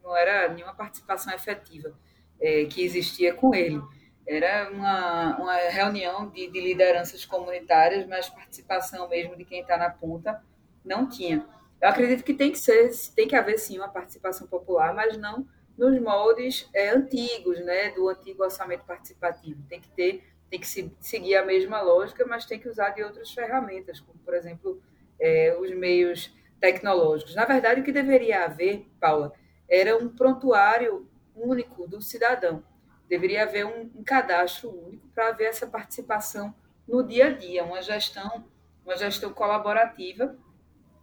[0.04, 1.93] não era nenhuma participação efetiva
[2.39, 3.82] é, que existia com ele.
[4.26, 9.89] Era uma, uma reunião de, de lideranças comunitárias, mas participação mesmo de quem está na
[9.89, 10.43] ponta
[10.84, 11.48] não tinha.
[11.82, 15.48] Eu acredito que tem que ser, tem que haver sim uma participação popular, mas não
[15.78, 19.62] nos moldes é, antigos, né, do antigo orçamento participativo.
[19.70, 23.04] Tem que ter, tem que se, seguir a mesma lógica, mas tem que usar de
[23.04, 24.82] outras ferramentas, como por exemplo
[25.20, 27.36] é, os meios tecnológicos.
[27.36, 29.32] Na verdade, o que deveria haver, Paula,
[29.70, 32.63] era um prontuário único do cidadão.
[33.08, 36.54] Deveria haver um, um cadastro único para haver essa participação
[36.88, 38.46] no dia a dia, uma gestão,
[38.84, 40.36] uma gestão colaborativa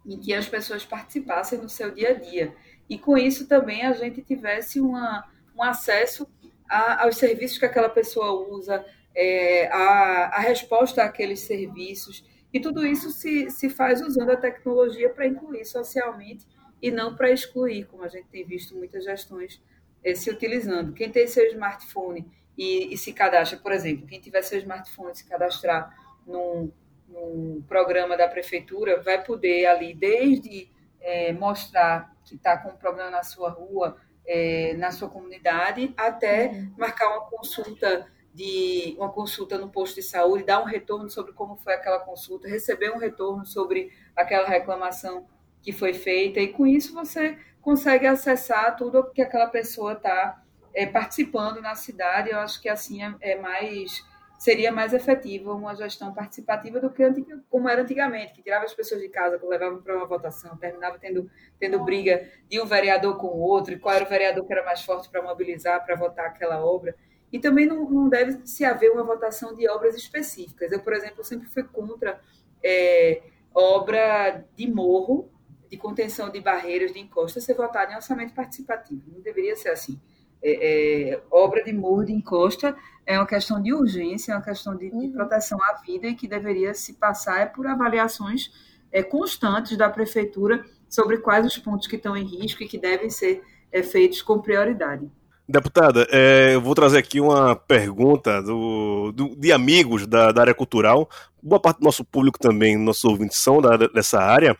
[0.05, 2.55] em que as pessoas participassem no seu dia a dia.
[2.89, 6.27] E com isso também a gente tivesse uma, um acesso
[6.69, 12.23] a, aos serviços que aquela pessoa usa, é, a, a resposta àqueles serviços
[12.55, 16.47] e tudo isso se, se faz usando a tecnologia para incluir socialmente
[16.81, 19.61] e não para excluir, como a gente tem visto muitas gestões
[20.01, 20.93] eh, se utilizando.
[20.93, 22.25] Quem tem seu smartphone
[22.57, 25.93] e, e, se cadastra, por exemplo, quem tiver seu smartphone se cadastrar
[26.25, 26.71] num,
[27.07, 30.69] num programa da prefeitura, vai poder ali, desde
[31.01, 36.47] eh, mostrar que está com um problema na sua rua, eh, na sua comunidade, até
[36.47, 36.73] uhum.
[36.77, 41.55] marcar uma consulta de uma consulta no posto de saúde, dar um retorno sobre como
[41.55, 45.25] foi aquela consulta, receber um retorno sobre aquela reclamação
[45.61, 50.43] que foi feita, e com isso você consegue acessar tudo o que aquela pessoa está
[50.73, 52.29] é, participando na cidade.
[52.29, 54.05] Eu acho que assim é, é, mais
[54.37, 57.03] seria mais efetiva uma gestão participativa do que
[57.49, 60.99] como era antigamente, que tirava as pessoas de casa, que levavam para uma votação, terminava
[60.99, 64.53] tendo, tendo briga de um vereador com o outro, e qual era o vereador que
[64.53, 66.95] era mais forte para mobilizar, para votar aquela obra.
[67.31, 70.71] E também não, não deve se haver uma votação de obras específicas.
[70.71, 72.19] Eu, por exemplo, sempre fui contra
[72.63, 73.21] é,
[73.53, 75.29] obra de morro,
[75.69, 79.03] de contenção de barreiras, de encosta, ser votada em orçamento participativo.
[79.11, 79.99] Não deveria ser assim.
[80.41, 84.75] É, é, obra de morro, de encosta, é uma questão de urgência, é uma questão
[84.75, 85.11] de, de uhum.
[85.11, 88.51] proteção à vida e que deveria se passar é por avaliações
[88.91, 93.09] é, constantes da prefeitura sobre quais os pontos que estão em risco e que devem
[93.09, 95.09] ser é, feitos com prioridade.
[95.47, 100.55] Deputada, é, eu vou trazer aqui uma pergunta do, do, de amigos da, da, área
[100.55, 101.07] cultural.
[101.41, 104.57] Boa parte do nosso público também, nossos ouvintes são da, dessa área,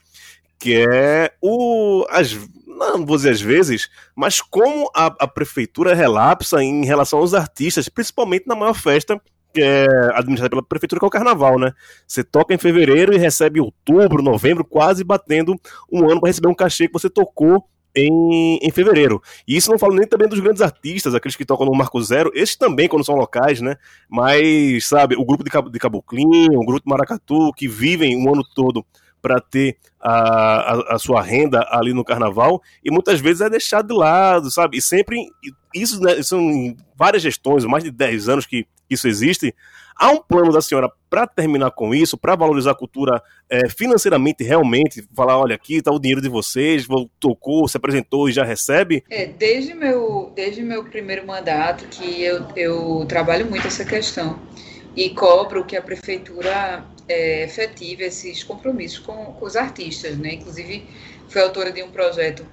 [0.60, 2.06] que é o.
[2.10, 2.38] As,
[2.76, 7.90] não vou dizer às vezes, mas como a, a prefeitura relapsa em relação aos artistas,
[7.90, 9.20] principalmente na maior festa
[9.54, 11.72] que é administrada pela prefeitura, que é o carnaval, né?
[12.06, 15.56] Você toca em fevereiro e recebe outubro, novembro, quase batendo
[15.90, 19.22] um ano para receber um cachê que você tocou em, em fevereiro.
[19.48, 22.32] E isso não falo nem também dos grandes artistas, aqueles que tocam no Marco Zero,
[22.36, 23.78] esses também, quando são locais, né?
[24.10, 28.44] Mas, sabe, o grupo de, de Caboclinho, o grupo de Maracatu, que vivem o ano
[28.54, 28.86] todo
[29.26, 33.88] para ter a, a, a, sua renda ali no carnaval, e muitas vezes é deixado
[33.88, 34.78] de lado, sabe?
[34.78, 35.18] E sempre,
[35.74, 39.56] isso né, são várias gestões, mais de 10 anos que isso existe,
[39.98, 44.44] Há um plano da senhora para terminar com isso, para valorizar a cultura é, financeiramente,
[44.44, 45.08] realmente?
[45.16, 46.86] Falar, olha, aqui está o dinheiro de vocês,
[47.18, 49.06] tocou, se apresentou e já recebe?
[49.10, 54.38] É, desde meu, desde meu primeiro mandato que eu, eu trabalho muito essa questão
[54.98, 60.34] e cobro que a prefeitura é, efetive esses compromissos com, com os artistas, né?
[60.34, 60.88] Inclusive,
[61.28, 62.46] fui autora de um projeto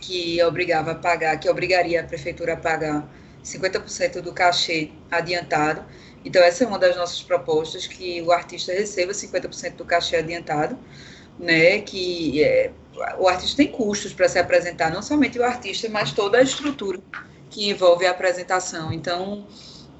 [0.00, 3.08] que obrigava a pagar, que obrigaria a prefeitura a pagar
[3.42, 5.84] 50% do cachê adiantado
[6.24, 10.78] então, essa é uma das nossas propostas, que o artista receba 50% do cachê adiantado,
[11.38, 12.70] né, que é,
[13.18, 17.00] o artista tem custos para se apresentar, não somente o artista, mas toda a estrutura
[17.48, 18.92] que envolve a apresentação.
[18.92, 19.46] Então,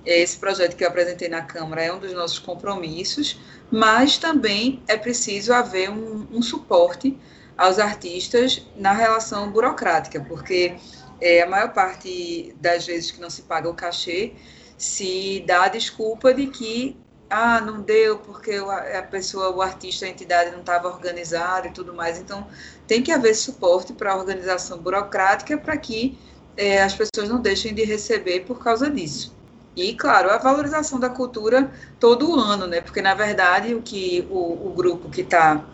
[0.04, 3.38] esse projeto que eu apresentei na Câmara é um dos nossos compromissos,
[3.70, 7.18] mas também é preciso haver um, um suporte
[7.56, 10.76] aos artistas na relação burocrática, porque
[11.20, 14.32] é, a maior parte das vezes que não se paga o cachê
[14.78, 16.96] se dá a desculpa de que
[17.28, 21.94] ah, não deu porque a pessoa, o artista, a entidade não estava organizada e tudo
[21.94, 22.18] mais.
[22.18, 22.46] Então,
[22.88, 26.18] tem que haver suporte para a organização burocrática para que
[26.56, 29.38] é, as pessoas não deixem de receber por causa disso.
[29.80, 32.82] E, claro, a valorização da cultura todo ano, né?
[32.82, 35.64] Porque, na verdade, o que o, o grupo que está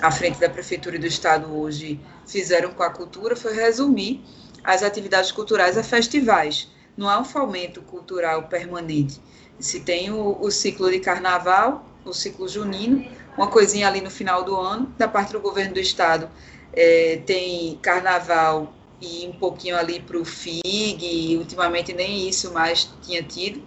[0.00, 4.24] à frente da Prefeitura e do Estado hoje fizeram com a cultura foi resumir
[4.62, 6.70] as atividades culturais a festivais.
[6.96, 9.20] Não há um fomento cultural permanente.
[9.58, 13.04] Se tem o, o ciclo de carnaval, o ciclo junino,
[13.36, 16.30] uma coisinha ali no final do ano, da parte do governo do Estado,
[16.72, 20.62] é, tem carnaval e um pouquinho ali para o FIG,
[21.00, 23.62] e ultimamente nem isso mais tinha tido,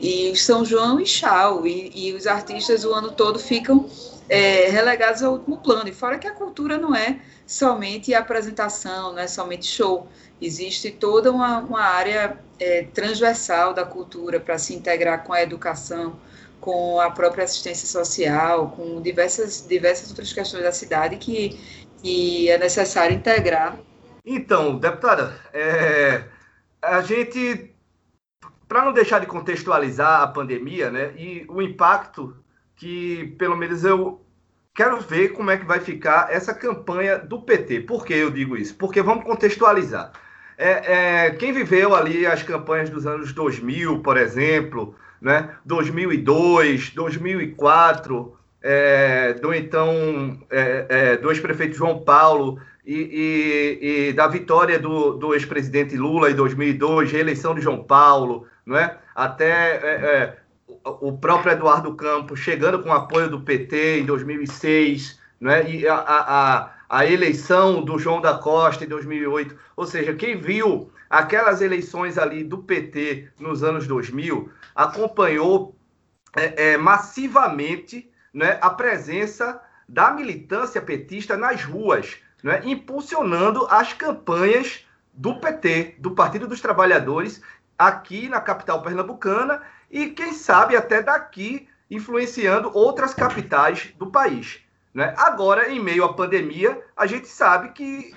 [0.00, 3.88] e São João e Chau, e, e os artistas o ano todo ficam
[4.28, 9.18] é, relegados ao último plano, e fora que a cultura não é somente apresentação, não
[9.18, 10.08] é somente show,
[10.40, 16.16] existe toda uma, uma área é, transversal da cultura para se integrar com a educação,
[16.60, 21.58] com a própria assistência social, com diversas, diversas outras questões da cidade que,
[22.02, 23.78] que é necessário integrar
[24.24, 26.24] então, deputada, é,
[26.82, 27.74] a gente,
[28.68, 32.36] para não deixar de contextualizar a pandemia, né, e o impacto
[32.76, 34.24] que, pelo menos, eu
[34.74, 37.80] quero ver como é que vai ficar essa campanha do PT.
[37.80, 38.74] Por que eu digo isso?
[38.76, 40.12] Porque vamos contextualizar.
[40.56, 48.36] É, é, quem viveu ali as campanhas dos anos 2000, por exemplo, né, 2002, 2004,
[48.62, 55.96] é, do então é, é, João Paulo e, e, e da vitória do, do ex-presidente
[55.96, 58.98] Lula em 2002, reeleição de João Paulo, não é?
[59.14, 60.36] até é, é,
[60.84, 65.70] o próprio Eduardo Campos chegando com apoio do PT em 2006, não é?
[65.70, 69.56] e a, a, a eleição do João da Costa em 2008.
[69.76, 75.76] Ou seja, quem viu aquelas eleições ali do PT nos anos 2000 acompanhou
[76.36, 84.86] é, é, massivamente né, a presença da militância petista nas ruas né, impulsionando as campanhas
[85.12, 87.42] do PT, do Partido dos Trabalhadores,
[87.78, 94.60] aqui na capital pernambucana e, quem sabe, até daqui, influenciando outras capitais do país.
[94.94, 95.14] Né?
[95.16, 98.14] Agora, em meio à pandemia, a gente sabe que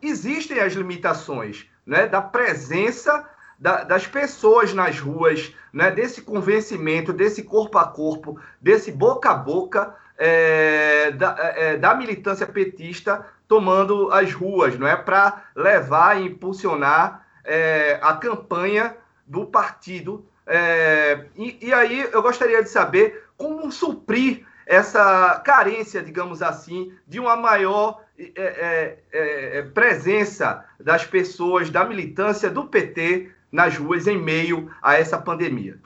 [0.00, 7.42] existem as limitações né, da presença da, das pessoas nas ruas, né, desse convencimento, desse
[7.42, 14.32] corpo a corpo, desse boca a boca é, da, é, da militância petista tomando as
[14.32, 14.96] ruas, não é?
[14.96, 20.26] Para levar e impulsionar é, a campanha do partido.
[20.46, 27.20] É, e, e, aí eu gostaria de saber como suprir essa carência, digamos assim, de
[27.20, 34.06] uma maior é, é, é, é presença das pessoas, da militância do PT nas ruas
[34.06, 35.78] em meio a essa pandemia.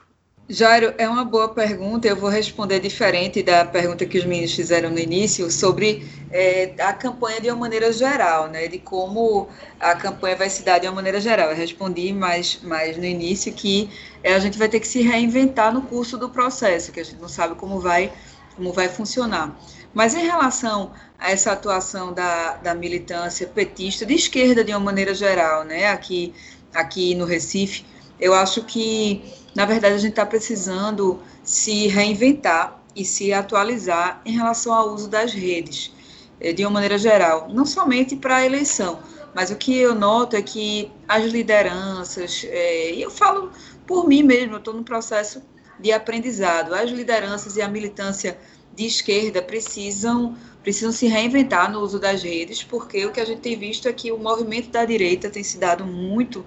[0.51, 2.07] Jairo, é uma boa pergunta.
[2.07, 6.91] Eu vou responder diferente da pergunta que os meninos fizeram no início sobre é, a
[6.91, 8.67] campanha de uma maneira geral, né?
[8.67, 9.47] De como
[9.79, 11.51] a campanha vai se dar de uma maneira geral.
[11.51, 13.91] Eu respondi mais, mais no início que
[14.23, 17.21] é, a gente vai ter que se reinventar no curso do processo, que a gente
[17.21, 18.11] não sabe como vai,
[18.55, 19.55] como vai funcionar.
[19.93, 25.13] Mas em relação a essa atuação da, da militância petista de esquerda de uma maneira
[25.13, 25.89] geral, né?
[25.89, 26.33] Aqui,
[26.73, 27.85] aqui no Recife,
[28.19, 29.23] eu acho que
[29.55, 35.09] na verdade, a gente está precisando se reinventar e se atualizar em relação ao uso
[35.09, 35.91] das redes,
[36.39, 38.99] eh, de uma maneira geral, não somente para a eleição,
[39.33, 43.51] mas o que eu noto é que as lideranças, é, e eu falo
[43.85, 45.41] por mim mesmo, eu estou no processo
[45.79, 48.37] de aprendizado, as lideranças e a militância
[48.75, 53.39] de esquerda precisam precisam se reinventar no uso das redes, porque o que a gente
[53.39, 56.45] tem visto é que o movimento da direita tem se dado muito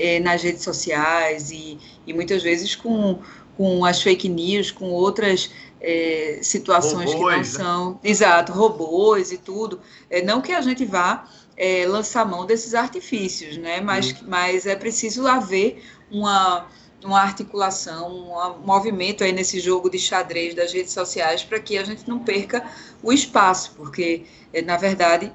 [0.00, 3.18] é, nas redes sociais e, e muitas vezes com,
[3.56, 7.44] com as fake news, com outras é, situações robôs, que não né?
[7.44, 7.90] são.
[7.90, 7.98] Né?
[8.04, 9.78] Exato, robôs e tudo.
[10.08, 13.82] É, não que a gente vá é, lançar mão desses artifícios, né?
[13.82, 14.24] Mas, hum.
[14.26, 16.66] mas é preciso haver uma,
[17.04, 21.84] uma articulação, um movimento aí nesse jogo de xadrez das redes sociais para que a
[21.84, 22.64] gente não perca
[23.02, 25.30] o espaço, porque, é, na verdade,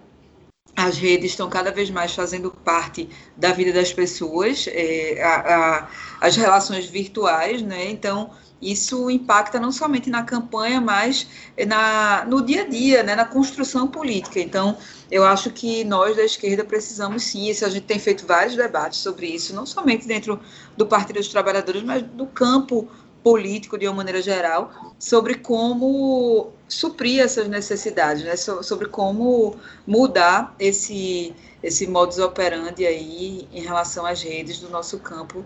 [0.76, 5.88] as redes estão cada vez mais fazendo parte da vida das pessoas, é, a, a,
[6.20, 7.90] as relações virtuais, né?
[7.90, 11.28] Então, isso impacta não somente na campanha, mas
[11.68, 13.16] na, no dia a dia, né?
[13.16, 14.40] na construção política.
[14.40, 14.78] Então,
[15.12, 19.00] eu acho que nós da esquerda precisamos sim, isso a gente tem feito vários debates
[19.00, 20.40] sobre isso, não somente dentro
[20.76, 22.90] do Partido dos Trabalhadores, mas do campo
[23.26, 28.36] político de uma maneira geral, sobre como suprir essas necessidades, né?
[28.36, 29.56] sobre como
[29.88, 35.44] mudar esse, esse modus operandi aí em relação às redes do nosso campo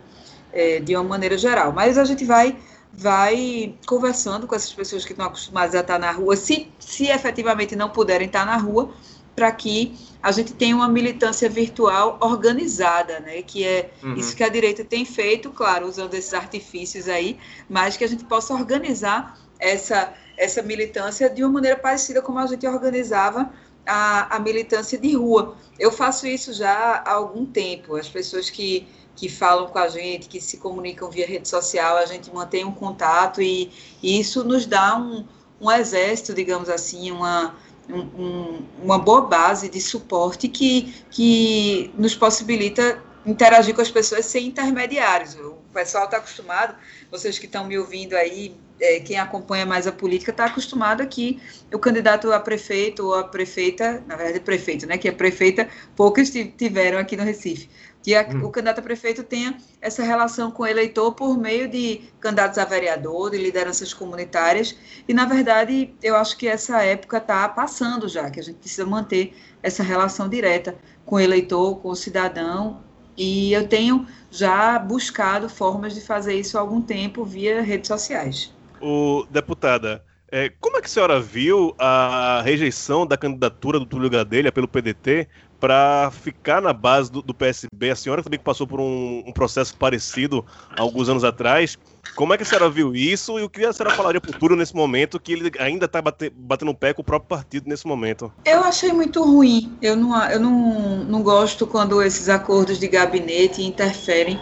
[0.51, 1.71] é, de uma maneira geral.
[1.71, 2.59] Mas a gente vai
[2.91, 7.77] vai conversando com essas pessoas que estão acostumadas a estar na rua, se, se efetivamente
[7.77, 8.89] não puderem estar na rua,
[9.35, 13.41] para que a gente tem uma militância virtual organizada, né?
[13.41, 14.15] Que é uhum.
[14.15, 17.37] isso que a direita tem feito, claro, usando esses artifícios aí,
[17.69, 22.45] mas que a gente possa organizar essa, essa militância de uma maneira parecida como a
[22.47, 23.49] gente organizava
[23.85, 25.55] a, a militância de rua.
[25.77, 27.95] Eu faço isso já há algum tempo.
[27.95, 28.87] As pessoas que
[29.19, 32.71] que falam com a gente, que se comunicam via rede social, a gente mantém um
[32.71, 33.69] contato e,
[34.01, 35.25] e isso nos dá um,
[35.59, 37.53] um exército, digamos assim, uma,
[37.93, 44.47] um, uma boa base de suporte que, que nos possibilita interagir com as pessoas sem
[44.47, 45.35] intermediários.
[45.35, 46.75] O pessoal está acostumado,
[47.11, 51.39] vocês que estão me ouvindo aí, é, quem acompanha mais a política está acostumado aqui,
[51.73, 56.29] o candidato a prefeito ou a prefeita, na verdade prefeito, né, que é prefeita, poucos
[56.29, 57.69] tiveram aqui no Recife
[58.01, 58.45] que a, hum.
[58.45, 62.65] o candidato a prefeito tenha essa relação com o eleitor por meio de candidatos a
[62.65, 64.75] vereador, de lideranças comunitárias.
[65.07, 68.85] E, na verdade, eu acho que essa época está passando já, que a gente precisa
[68.85, 70.75] manter essa relação direta
[71.05, 72.81] com o eleitor, com o cidadão.
[73.17, 78.53] E eu tenho já buscado formas de fazer isso há algum tempo via redes sociais.
[78.81, 84.09] O deputada, é, como é que a senhora viu a rejeição da candidatura do Túlio
[84.09, 85.27] Gadelha pelo PDT
[85.59, 87.91] para ficar na base do, do, PSB.
[87.91, 90.45] A senhora também que passou por um, um, processo parecido
[90.77, 91.77] alguns anos atrás.
[92.15, 94.33] Como é que a senhora viu isso e o que a senhora falaria para o
[94.33, 97.67] Túlio nesse momento, que ele ainda está bate, batendo o pé com o próprio partido
[97.67, 98.31] nesse momento?
[98.45, 99.77] Eu achei muito ruim.
[99.81, 104.39] Eu não, eu não, não gosto quando esses acordos de gabinete interferem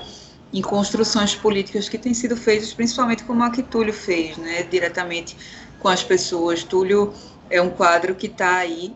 [0.54, 5.36] em construções políticas que têm sido feitas, principalmente como a que Túlio fez, né, diretamente
[5.80, 6.64] com as pessoas.
[6.64, 7.14] Túlio
[7.50, 8.96] é um quadro que está aí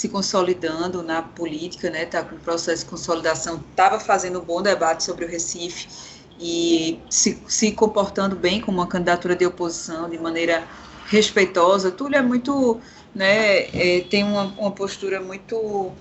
[0.00, 2.04] se consolidando na política, né?
[2.04, 5.88] Está com processo de consolidação, estava fazendo um bom debate sobre o Recife
[6.40, 10.66] e se, se comportando bem como uma candidatura de oposição de maneira
[11.04, 11.90] respeitosa.
[11.90, 12.80] Túlio é muito,
[13.14, 13.66] né?
[13.76, 15.92] É, tem uma, uma postura muito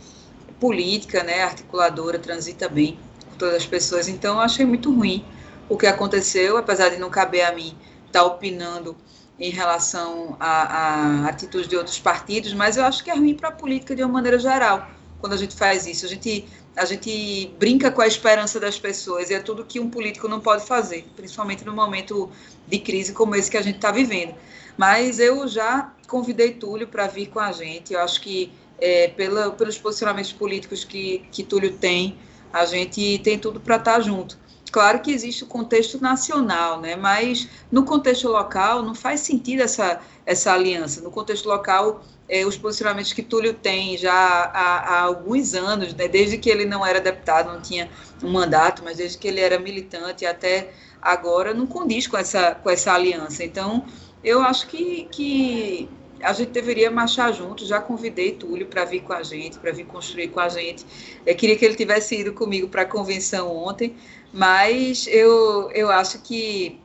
[0.62, 1.44] política, né?
[1.44, 2.98] Articuladora, transita bem
[3.30, 4.08] com todas as pessoas.
[4.08, 5.26] Então, eu achei muito ruim
[5.68, 7.78] o que aconteceu, apesar de não caber a mim
[8.08, 8.96] estar tá opinando
[9.40, 13.50] em relação a, a atitudes de outros partidos, mas eu acho que é ruim para
[13.50, 16.06] a política de uma maneira geral quando a gente faz isso.
[16.06, 19.90] A gente, a gente brinca com a esperança das pessoas e é tudo que um
[19.90, 22.30] político não pode fazer, principalmente no momento
[22.68, 24.36] de crise como esse que a gente está vivendo.
[24.78, 27.94] Mas eu já convidei Túlio para vir com a gente.
[27.94, 32.18] Eu acho que é, pela, pelos posicionamentos políticos que, que Túlio tem,
[32.52, 34.38] a gente tem tudo para estar tá junto.
[34.72, 36.96] Claro que existe o contexto nacional, né?
[36.96, 41.02] mas no contexto local não faz sentido essa, essa aliança.
[41.02, 46.08] No contexto local, é, os posicionamentos que Túlio tem já há, há alguns anos, né?
[46.08, 47.90] desde que ele não era deputado, não tinha
[48.24, 52.70] um mandato, mas desde que ele era militante até agora, não condiz com essa, com
[52.70, 53.44] essa aliança.
[53.44, 53.86] Então,
[54.24, 55.90] eu acho que, que
[56.22, 57.66] a gente deveria marchar junto.
[57.66, 60.86] Já convidei Túlio para vir com a gente, para vir construir com a gente.
[61.26, 63.96] Eu queria que ele tivesse ido comigo para a convenção ontem,
[64.34, 66.80] mas eu, eu acho que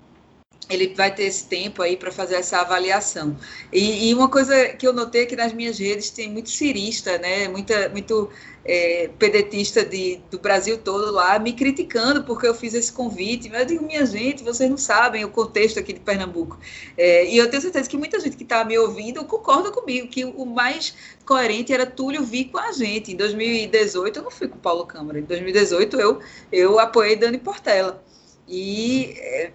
[0.68, 3.36] ele vai ter esse tempo aí para fazer essa avaliação.
[3.72, 7.18] E, e, uma coisa que eu notei é que nas minhas redes tem muito cirista,
[7.18, 7.48] né?
[7.48, 8.30] Muita, muito
[8.64, 13.48] é, pedetista de, do Brasil todo lá me criticando porque eu fiz esse convite.
[13.50, 16.58] Mas eu digo, minha gente, vocês não sabem o contexto aqui de Pernambuco.
[16.96, 20.24] É, e eu tenho certeza que muita gente que está me ouvindo concorda comigo que
[20.24, 20.94] o mais
[21.26, 23.12] coerente era Túlio vir com a gente.
[23.12, 25.18] Em 2018 eu não fui com Paulo Câmara.
[25.18, 28.02] Em 2018 eu, eu apoiei Dani Portela.
[28.46, 29.50] E é,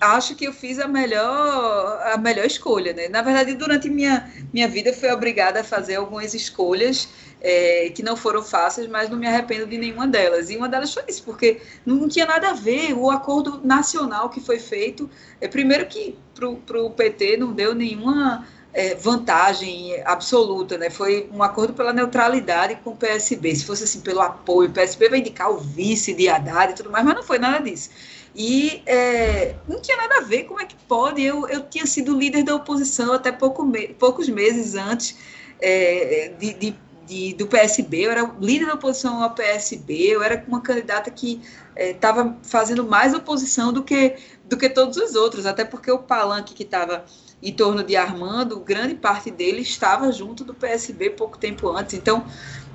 [0.00, 3.08] acho que eu fiz a melhor, a melhor escolha, né?
[3.08, 7.08] Na verdade, durante minha, minha vida, fui obrigada a fazer algumas escolhas
[7.40, 10.48] é, que não foram fáceis, mas não me arrependo de nenhuma delas.
[10.48, 14.40] E uma delas foi isso, porque não tinha nada a ver o acordo nacional que
[14.40, 15.10] foi feito.
[15.40, 20.90] É, primeiro que para o PT não deu nenhuma é, vantagem absoluta, né?
[20.90, 23.54] Foi um acordo pela neutralidade com o PSB.
[23.54, 26.90] Se fosse assim, pelo apoio, o PSB vai indicar o vice de Haddad e tudo
[26.90, 27.90] mais, mas não foi nada disso.
[28.34, 31.22] E é, não tinha nada a ver, como é que pode?
[31.22, 35.16] Eu, eu tinha sido líder da oposição até pouco me, poucos meses antes
[35.60, 36.76] é, de, de,
[37.06, 41.40] de, do PSB, eu era líder da oposição ao PSB, eu era uma candidata que
[41.76, 45.98] estava é, fazendo mais oposição do que, do que todos os outros, até porque o
[45.98, 47.04] palanque que estava
[47.42, 51.94] em torno de Armando, grande parte dele estava junto do PSB pouco tempo antes.
[51.94, 52.24] Então,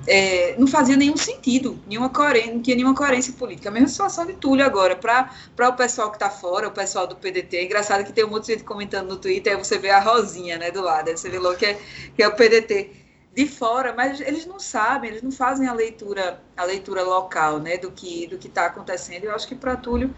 [0.06, 3.68] é, não fazia nenhum sentido, nenhuma coerência, não tinha nenhuma coerência política.
[3.68, 7.16] A mesma situação de Túlio agora, para o pessoal que está fora, o pessoal do
[7.16, 7.56] PDT.
[7.56, 10.00] É engraçado que tem um monte de gente comentando no Twitter, aí você vê a
[10.00, 11.78] Rosinha né, do lado, aí você vê logo que é,
[12.16, 12.90] que é o PDT
[13.34, 17.76] de fora, mas eles não sabem, eles não fazem a leitura, a leitura local né,
[17.76, 19.24] do que do está acontecendo.
[19.24, 20.14] Eu acho que para Túlio,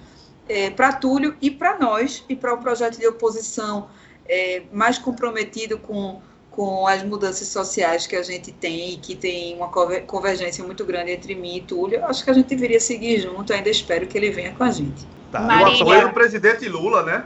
[0.48, 3.90] é, para Túlio e para nós, e para o projeto de oposição
[4.26, 6.22] é, mais comprometido com
[6.53, 11.11] com as mudanças sociais que a gente tem e que tem uma convergência muito grande
[11.11, 14.16] entre mim e Túlio, eu acho que a gente deveria seguir junto, ainda espero que
[14.16, 15.07] ele venha com a gente.
[15.32, 15.40] Tá.
[15.40, 17.24] O apoio do presidente Lula, né?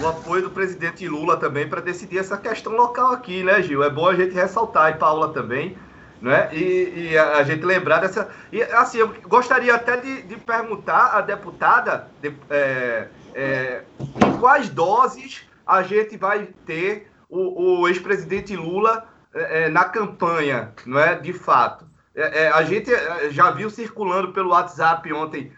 [0.00, 3.84] O apoio do presidente Lula também para decidir essa questão local aqui, né, Gil?
[3.84, 5.76] É bom a gente ressaltar, e Paula também,
[6.20, 6.48] né?
[6.52, 8.28] E, e a, gente lembrar dessa.
[8.52, 14.68] E assim, eu gostaria até de, de perguntar à deputada de, é, é, em quais
[14.68, 21.14] doses a gente vai ter o, o ex-presidente Lula é, é, na campanha, não é?
[21.14, 21.86] De fato.
[22.14, 25.52] É, é a gente é, já viu circulando pelo WhatsApp ontem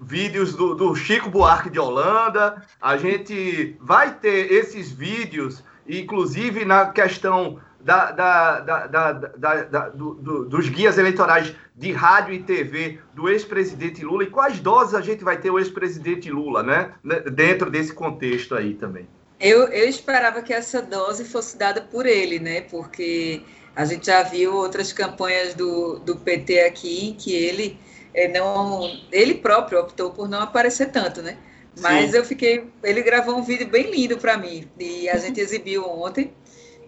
[0.00, 2.62] vídeos do, do, Chico Buarque de Holanda.
[2.80, 10.44] A gente vai ter esses vídeos, inclusive na questão da, da, da, da do, do,
[10.46, 14.24] dos guias eleitorais de rádio e TV do ex-presidente Lula.
[14.24, 16.92] E quais doses a gente vai ter o ex-presidente Lula, né?
[17.32, 19.08] Dentro desse contexto aí também.
[19.40, 22.62] Eu, eu esperava que essa dose fosse dada por ele, né?
[22.62, 23.42] Porque
[23.74, 27.78] a gente já viu outras campanhas do, do PT aqui que ele
[28.12, 31.36] é, não, ele próprio optou por não aparecer tanto, né?
[31.80, 32.16] Mas Sim.
[32.16, 36.32] eu fiquei, ele gravou um vídeo bem lindo para mim e a gente exibiu ontem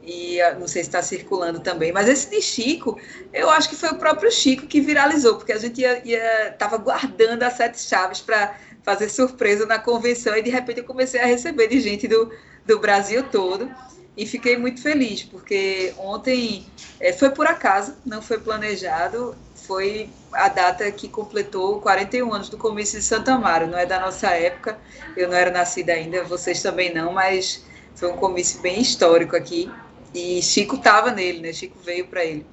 [0.03, 2.99] e ah, não sei se está circulando também, mas esse de Chico,
[3.33, 6.77] eu acho que foi o próprio Chico que viralizou, porque a gente ia, ia tava
[6.79, 11.27] guardando as sete chaves para fazer surpresa na convenção e de repente eu comecei a
[11.27, 12.33] receber de gente do,
[12.65, 13.71] do Brasil todo
[14.17, 16.67] e fiquei muito feliz, porque ontem
[16.99, 22.59] é, foi por acaso, não foi planejado, foi a data que completou 41 anos do
[22.59, 24.79] comício de Santa Amaro, não é da nossa época,
[25.17, 29.71] eu não era nascida ainda, vocês também não, mas foi um comício bem histórico aqui,
[30.15, 32.47] e Chico estava nele, né, Chico veio para ele.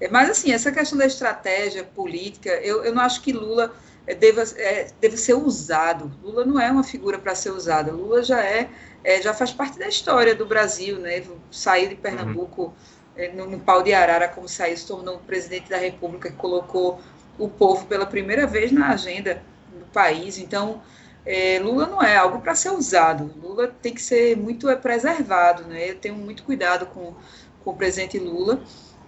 [0.00, 3.74] É, mas assim, essa questão da estratégia política, eu, eu não acho que Lula
[4.06, 6.12] é, deva, é, deve ser usado.
[6.22, 7.90] Lula não é uma figura para ser usada.
[7.92, 8.68] Lula já é,
[9.02, 11.22] é, já faz parte da história do Brasil, né?
[11.50, 12.72] Sair de Pernambuco uhum.
[13.16, 17.00] é, no, no, pau de arara, como saiu, se tornou presidente da República que colocou
[17.38, 19.42] o povo pela primeira vez na agenda
[19.72, 20.38] do país.
[20.38, 20.82] Então,
[21.26, 23.34] é, Lula não é algo para ser usado.
[23.42, 25.90] Lula tem que ser muito é, preservado, né?
[25.90, 27.14] Eu tenho muito cuidado com,
[27.64, 28.62] com o presidente Lula.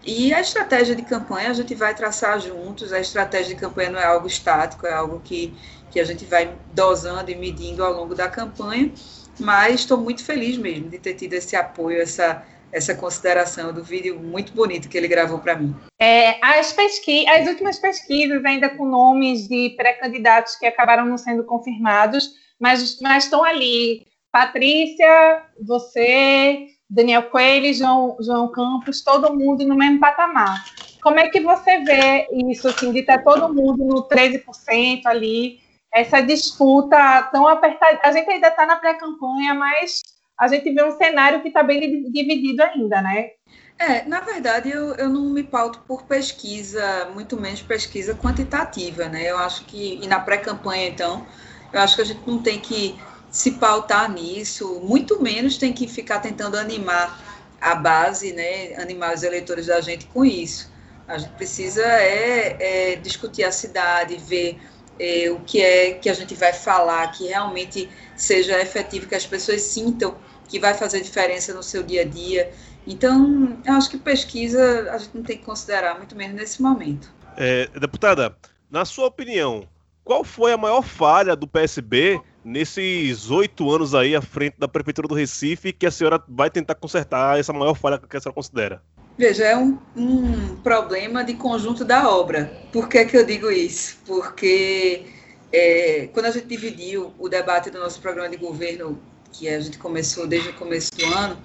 [0.04, 2.92] E a estratégia de campanha a gente vai traçar juntos.
[2.92, 5.54] A estratégia de campanha não é algo estático, é algo que,
[5.92, 8.92] que a gente vai dosando e medindo ao longo da campanha.
[9.38, 12.42] Mas estou muito feliz mesmo de ter tido esse apoio, essa,
[12.72, 15.74] essa consideração do vídeo muito bonito que ele gravou para mim.
[15.98, 21.44] É, as, pesqui as últimas pesquisas, ainda com nomes de pré-candidatos que acabaram não sendo
[21.44, 24.06] confirmados, mas, mas estão ali.
[24.30, 30.64] Patrícia, você, Daniel Coelho, João, João Campos, todo mundo no mesmo patamar.
[31.02, 35.60] Como é que você vê isso, assim, de estar todo mundo no 13% ali,
[35.92, 37.98] essa disputa tão apertada?
[38.02, 40.02] A gente ainda está na pré-campanha, mas
[40.38, 41.80] a gente vê um cenário que está bem
[42.12, 43.30] dividido ainda, né?
[43.78, 49.30] É, na verdade, eu, eu não me pauto por pesquisa, muito menos pesquisa quantitativa, né?
[49.30, 51.26] Eu acho que, e na pré-campanha, então,
[51.72, 52.98] eu acho que a gente não tem que
[53.30, 57.20] se pautar nisso, muito menos tem que ficar tentando animar
[57.60, 60.70] a base, né, animar os eleitores da gente com isso.
[61.06, 64.58] A gente precisa é, é discutir a cidade, ver
[64.98, 69.26] é, o que é que a gente vai falar, que realmente seja efetivo, que as
[69.26, 70.16] pessoas sintam
[70.48, 72.50] que vai fazer diferença no seu dia a dia.
[72.86, 77.12] Então, eu acho que pesquisa a gente não tem que considerar, muito menos nesse momento.
[77.36, 78.34] É, deputada,
[78.70, 79.68] na sua opinião,
[80.02, 85.06] qual foi a maior falha do PSB nesses oito anos aí à frente da Prefeitura
[85.06, 88.82] do Recife que a senhora vai tentar consertar essa maior falha que a senhora considera?
[89.18, 92.52] Veja, é um, um problema de conjunto da obra.
[92.72, 93.98] Por que, que eu digo isso?
[94.06, 95.06] Porque
[95.52, 98.96] é, quando a gente dividiu o debate do nosso programa de governo,
[99.32, 101.36] que a gente começou desde o começo do ano,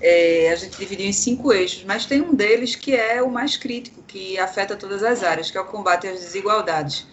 [0.00, 3.56] é, a gente dividiu em cinco eixos, mas tem um deles que é o mais
[3.56, 7.06] crítico, que afeta todas as áreas, que é o combate às desigualdades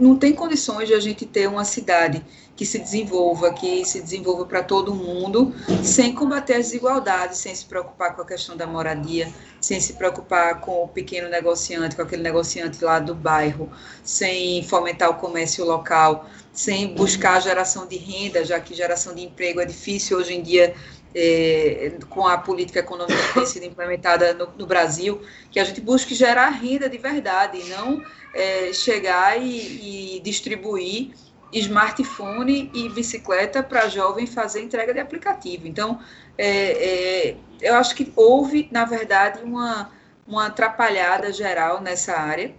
[0.00, 4.44] não tem condições de a gente ter uma cidade que se desenvolva, que se desenvolva
[4.44, 9.32] para todo mundo, sem combater as desigualdades, sem se preocupar com a questão da moradia,
[9.60, 13.70] sem se preocupar com o pequeno negociante, com aquele negociante lá do bairro,
[14.02, 19.22] sem fomentar o comércio local, sem buscar a geração de renda, já que geração de
[19.22, 20.74] emprego é difícil hoje em dia
[21.20, 25.80] é, com a política econômica que tem sido implementada no, no, Brasil, que a gente
[25.80, 28.00] busque gerar renda de verdade, e não
[28.32, 31.10] é, chegar e, e, distribuir
[31.52, 35.66] smartphone e bicicleta para jovem fazer entrega de aplicativo.
[35.66, 35.98] Então,
[36.36, 39.90] é, é, eu acho que houve, na verdade, uma,
[40.26, 42.54] uma atrapalhada geral nessa área,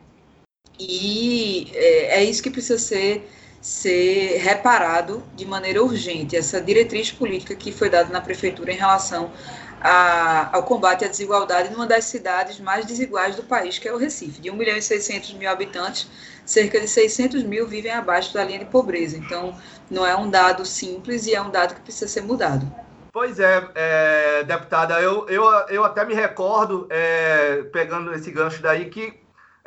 [0.78, 3.30] e é, é isso que precisa ser
[3.62, 9.32] ser reparado de maneira urgente essa diretriz política que foi dada na prefeitura em relação
[9.82, 13.98] a, ao combate à desigualdade numa das cidades mais desiguais do país, que é o
[13.98, 14.42] Recife.
[14.42, 16.10] De 1 milhão e 600 mil habitantes,
[16.46, 19.18] cerca de 600 mil vivem abaixo da linha de pobreza.
[19.18, 19.58] Então,
[19.90, 22.70] não é um dado simples e é um dado que precisa ser mudado.
[23.12, 28.90] Pois é, é deputada, eu, eu, eu até me recordo, é, pegando esse gancho daí,
[28.90, 29.14] que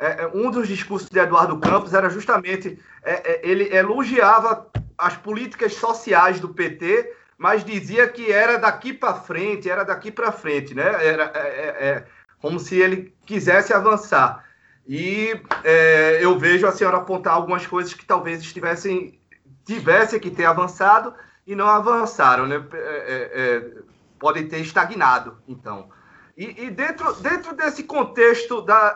[0.03, 5.15] é, é um dos discursos de Eduardo Campos era justamente, é, é ele elogiava as
[5.15, 10.73] políticas sociais do PT, mas dizia que era daqui para frente, era daqui para frente,
[10.73, 10.83] né?
[10.83, 12.05] Era é, é, é,
[12.41, 14.43] como se ele quisesse avançar.
[14.85, 19.19] E é, eu vejo a senhora apontar algumas coisas que talvez estivessem
[19.65, 21.13] tivesse que ter avançado
[21.47, 22.61] e não avançaram, né?
[22.73, 23.83] É, é, é
[24.19, 25.89] podem ter estagnado, então.
[26.37, 28.95] E, e, dentro, dentro desse contexto da,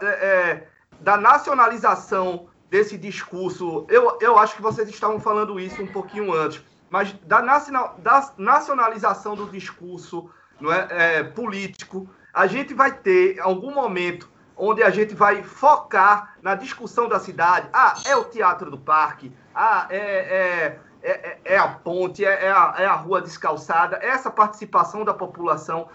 [0.99, 6.61] da nacionalização desse discurso, eu, eu acho que vocês estavam falando isso um pouquinho antes
[6.89, 10.29] mas da, nacional, da nacionalização do discurso
[10.59, 16.35] não é, é, político, a gente vai ter algum momento onde a gente vai focar
[16.41, 17.69] na discussão da cidade.
[17.71, 22.51] Ah, é o Teatro do Parque, ah, é, é, é, é a ponte, é, é,
[22.51, 25.89] a, é a rua descalçada, essa participação da população.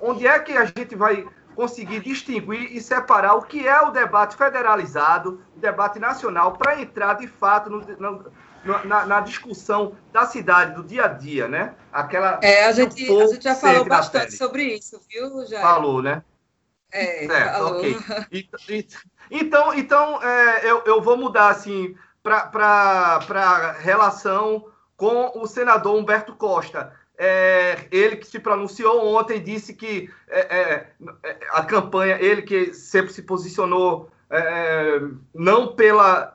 [0.00, 1.24] Onde é que a gente vai
[1.54, 7.14] conseguir distinguir e separar o que é o debate federalizado, o debate nacional, para entrar
[7.14, 8.32] de fato no, no
[8.84, 11.74] na, na, discussão da cidade, do dia a dia, né?
[11.92, 12.38] Aquela.
[12.42, 15.62] É, a gente, a gente já falou bastante sobre isso, viu, Jair?
[15.62, 16.22] Falou, né?
[16.92, 17.78] É, certo, falou.
[17.78, 17.96] ok.
[19.30, 26.34] então, então é, eu, eu vou mudar assim para a relação com o senador Humberto
[26.34, 26.92] Costa.
[27.22, 30.86] É, ele que se pronunciou ontem disse que é, é,
[31.22, 35.02] é a campanha, ele que sempre se posicionou é,
[35.34, 36.34] não pela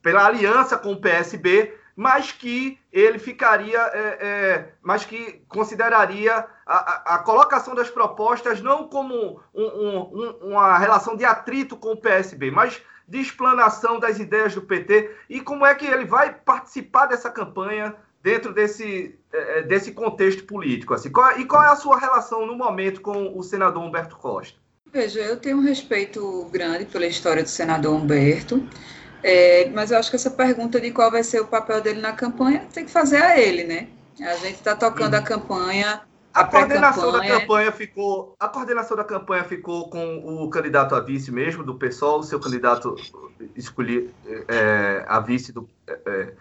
[0.00, 6.76] pela aliança com o PSB, mas que ele ficaria, é, é, mas que consideraria a,
[6.76, 12.00] a, a, colocação das propostas não como um, um, uma relação de atrito com o
[12.00, 17.06] PSB, mas de explanação das ideias do PT e como é que ele vai participar
[17.06, 20.94] dessa campanha dentro desse, é, é, desse contexto político.
[20.94, 21.10] Assim.
[21.10, 24.58] Qual, e qual é a sua relação no momento com o senador Humberto Costa?
[24.92, 28.66] Veja, eu tenho um respeito grande pela história do senador Humberto.
[29.22, 32.12] É, mas eu acho que essa pergunta de qual vai ser o papel dele na
[32.12, 33.88] campanha tem que fazer a ele, né?
[34.20, 36.02] A gente está tocando a campanha.
[36.32, 38.36] A, a coordenação da campanha ficou.
[38.38, 42.38] A coordenação da campanha ficou com o candidato a vice mesmo, do PSOL, o seu
[42.38, 42.94] candidato
[43.56, 44.10] escolher
[44.48, 46.32] é, a vice do, é,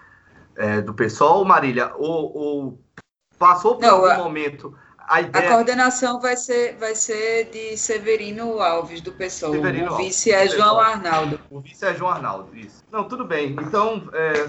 [0.58, 2.82] é, do PSOL, Marília, ou, ou
[3.38, 4.74] passou por Não, algum momento
[5.08, 5.48] a, ideia...
[5.48, 9.54] a, coordenação vai ser, vai ser de Severino Alves, do PSOL.
[9.54, 11.40] Severino o vice Alves, é João Arnaldo.
[11.50, 12.84] O vice é João Arnaldo, isso.
[12.92, 13.56] Não, tudo bem.
[13.58, 14.48] Então, é,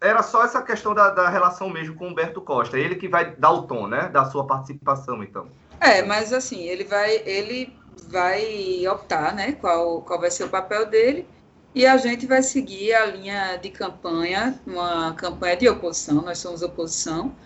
[0.00, 2.76] era só essa questão da, da, relação mesmo com o Humberto Costa.
[2.76, 4.08] Ele que vai dar o tom, né?
[4.08, 5.46] Da sua participação, então.
[5.80, 7.72] É, mas assim, ele vai, ele
[8.08, 9.52] vai optar, né?
[9.52, 11.28] Qual, qual vai ser o papel dele.
[11.76, 16.62] E a gente vai seguir a linha de campanha, uma campanha de oposição, nós somos
[16.62, 17.36] oposição,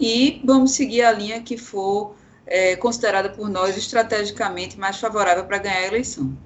[0.00, 5.58] e vamos seguir a linha que for é, considerada por nós estrategicamente mais favorável para
[5.58, 6.36] ganhar a eleição.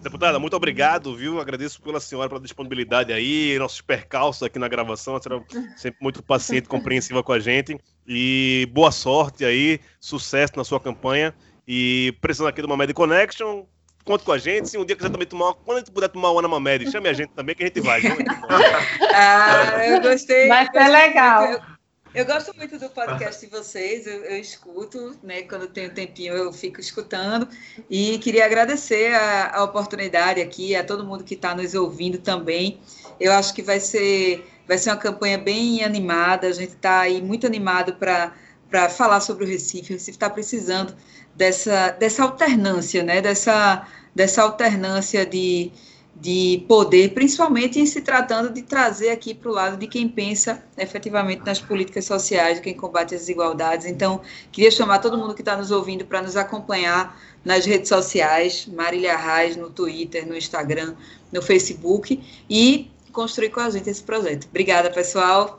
[0.00, 1.40] Deputada, muito obrigado, viu?
[1.40, 5.44] Agradeço pela senhora pela disponibilidade aí, nossos percalços aqui na gravação, a senhora
[5.76, 7.76] sempre muito paciente, compreensiva com a gente.
[8.06, 11.34] E boa sorte aí, sucesso na sua campanha.
[11.66, 13.64] E precisando aqui do Mamed Connection,
[14.06, 14.70] conte com a gente.
[14.70, 17.08] Se um dia quiser também tomar, quando a gente puder tomar uma na Mamed, chame
[17.08, 18.00] a gente também que a gente vai.
[19.12, 20.48] ah, eu gostei.
[20.48, 21.76] Vai ser legal.
[22.14, 25.42] Eu gosto muito do podcast de vocês, eu, eu, escuto, né?
[25.42, 27.46] Quando tenho tempinho eu fico escutando.
[27.90, 32.80] E queria agradecer a, a oportunidade aqui, a todo mundo que está nos ouvindo também.
[33.20, 37.20] Eu acho que vai ser, vai ser uma campanha bem animada, a gente está aí
[37.20, 38.32] muito animado para
[38.68, 39.92] para falar sobre o Recife.
[39.92, 40.94] O Recife está precisando
[41.36, 43.20] dessa, dessa alternância, né?
[43.20, 45.70] dessa, dessa alternância de,
[46.14, 50.64] de poder, principalmente em se tratando de trazer aqui para o lado de quem pensa
[50.78, 53.86] efetivamente nas políticas sociais, de quem combate as desigualdades.
[53.86, 58.66] Então, queria chamar todo mundo que está nos ouvindo para nos acompanhar nas redes sociais,
[58.66, 60.94] Marília Reis, no Twitter, no Instagram,
[61.30, 64.46] no Facebook, e construir com a gente esse projeto.
[64.48, 65.54] Obrigada, pessoal.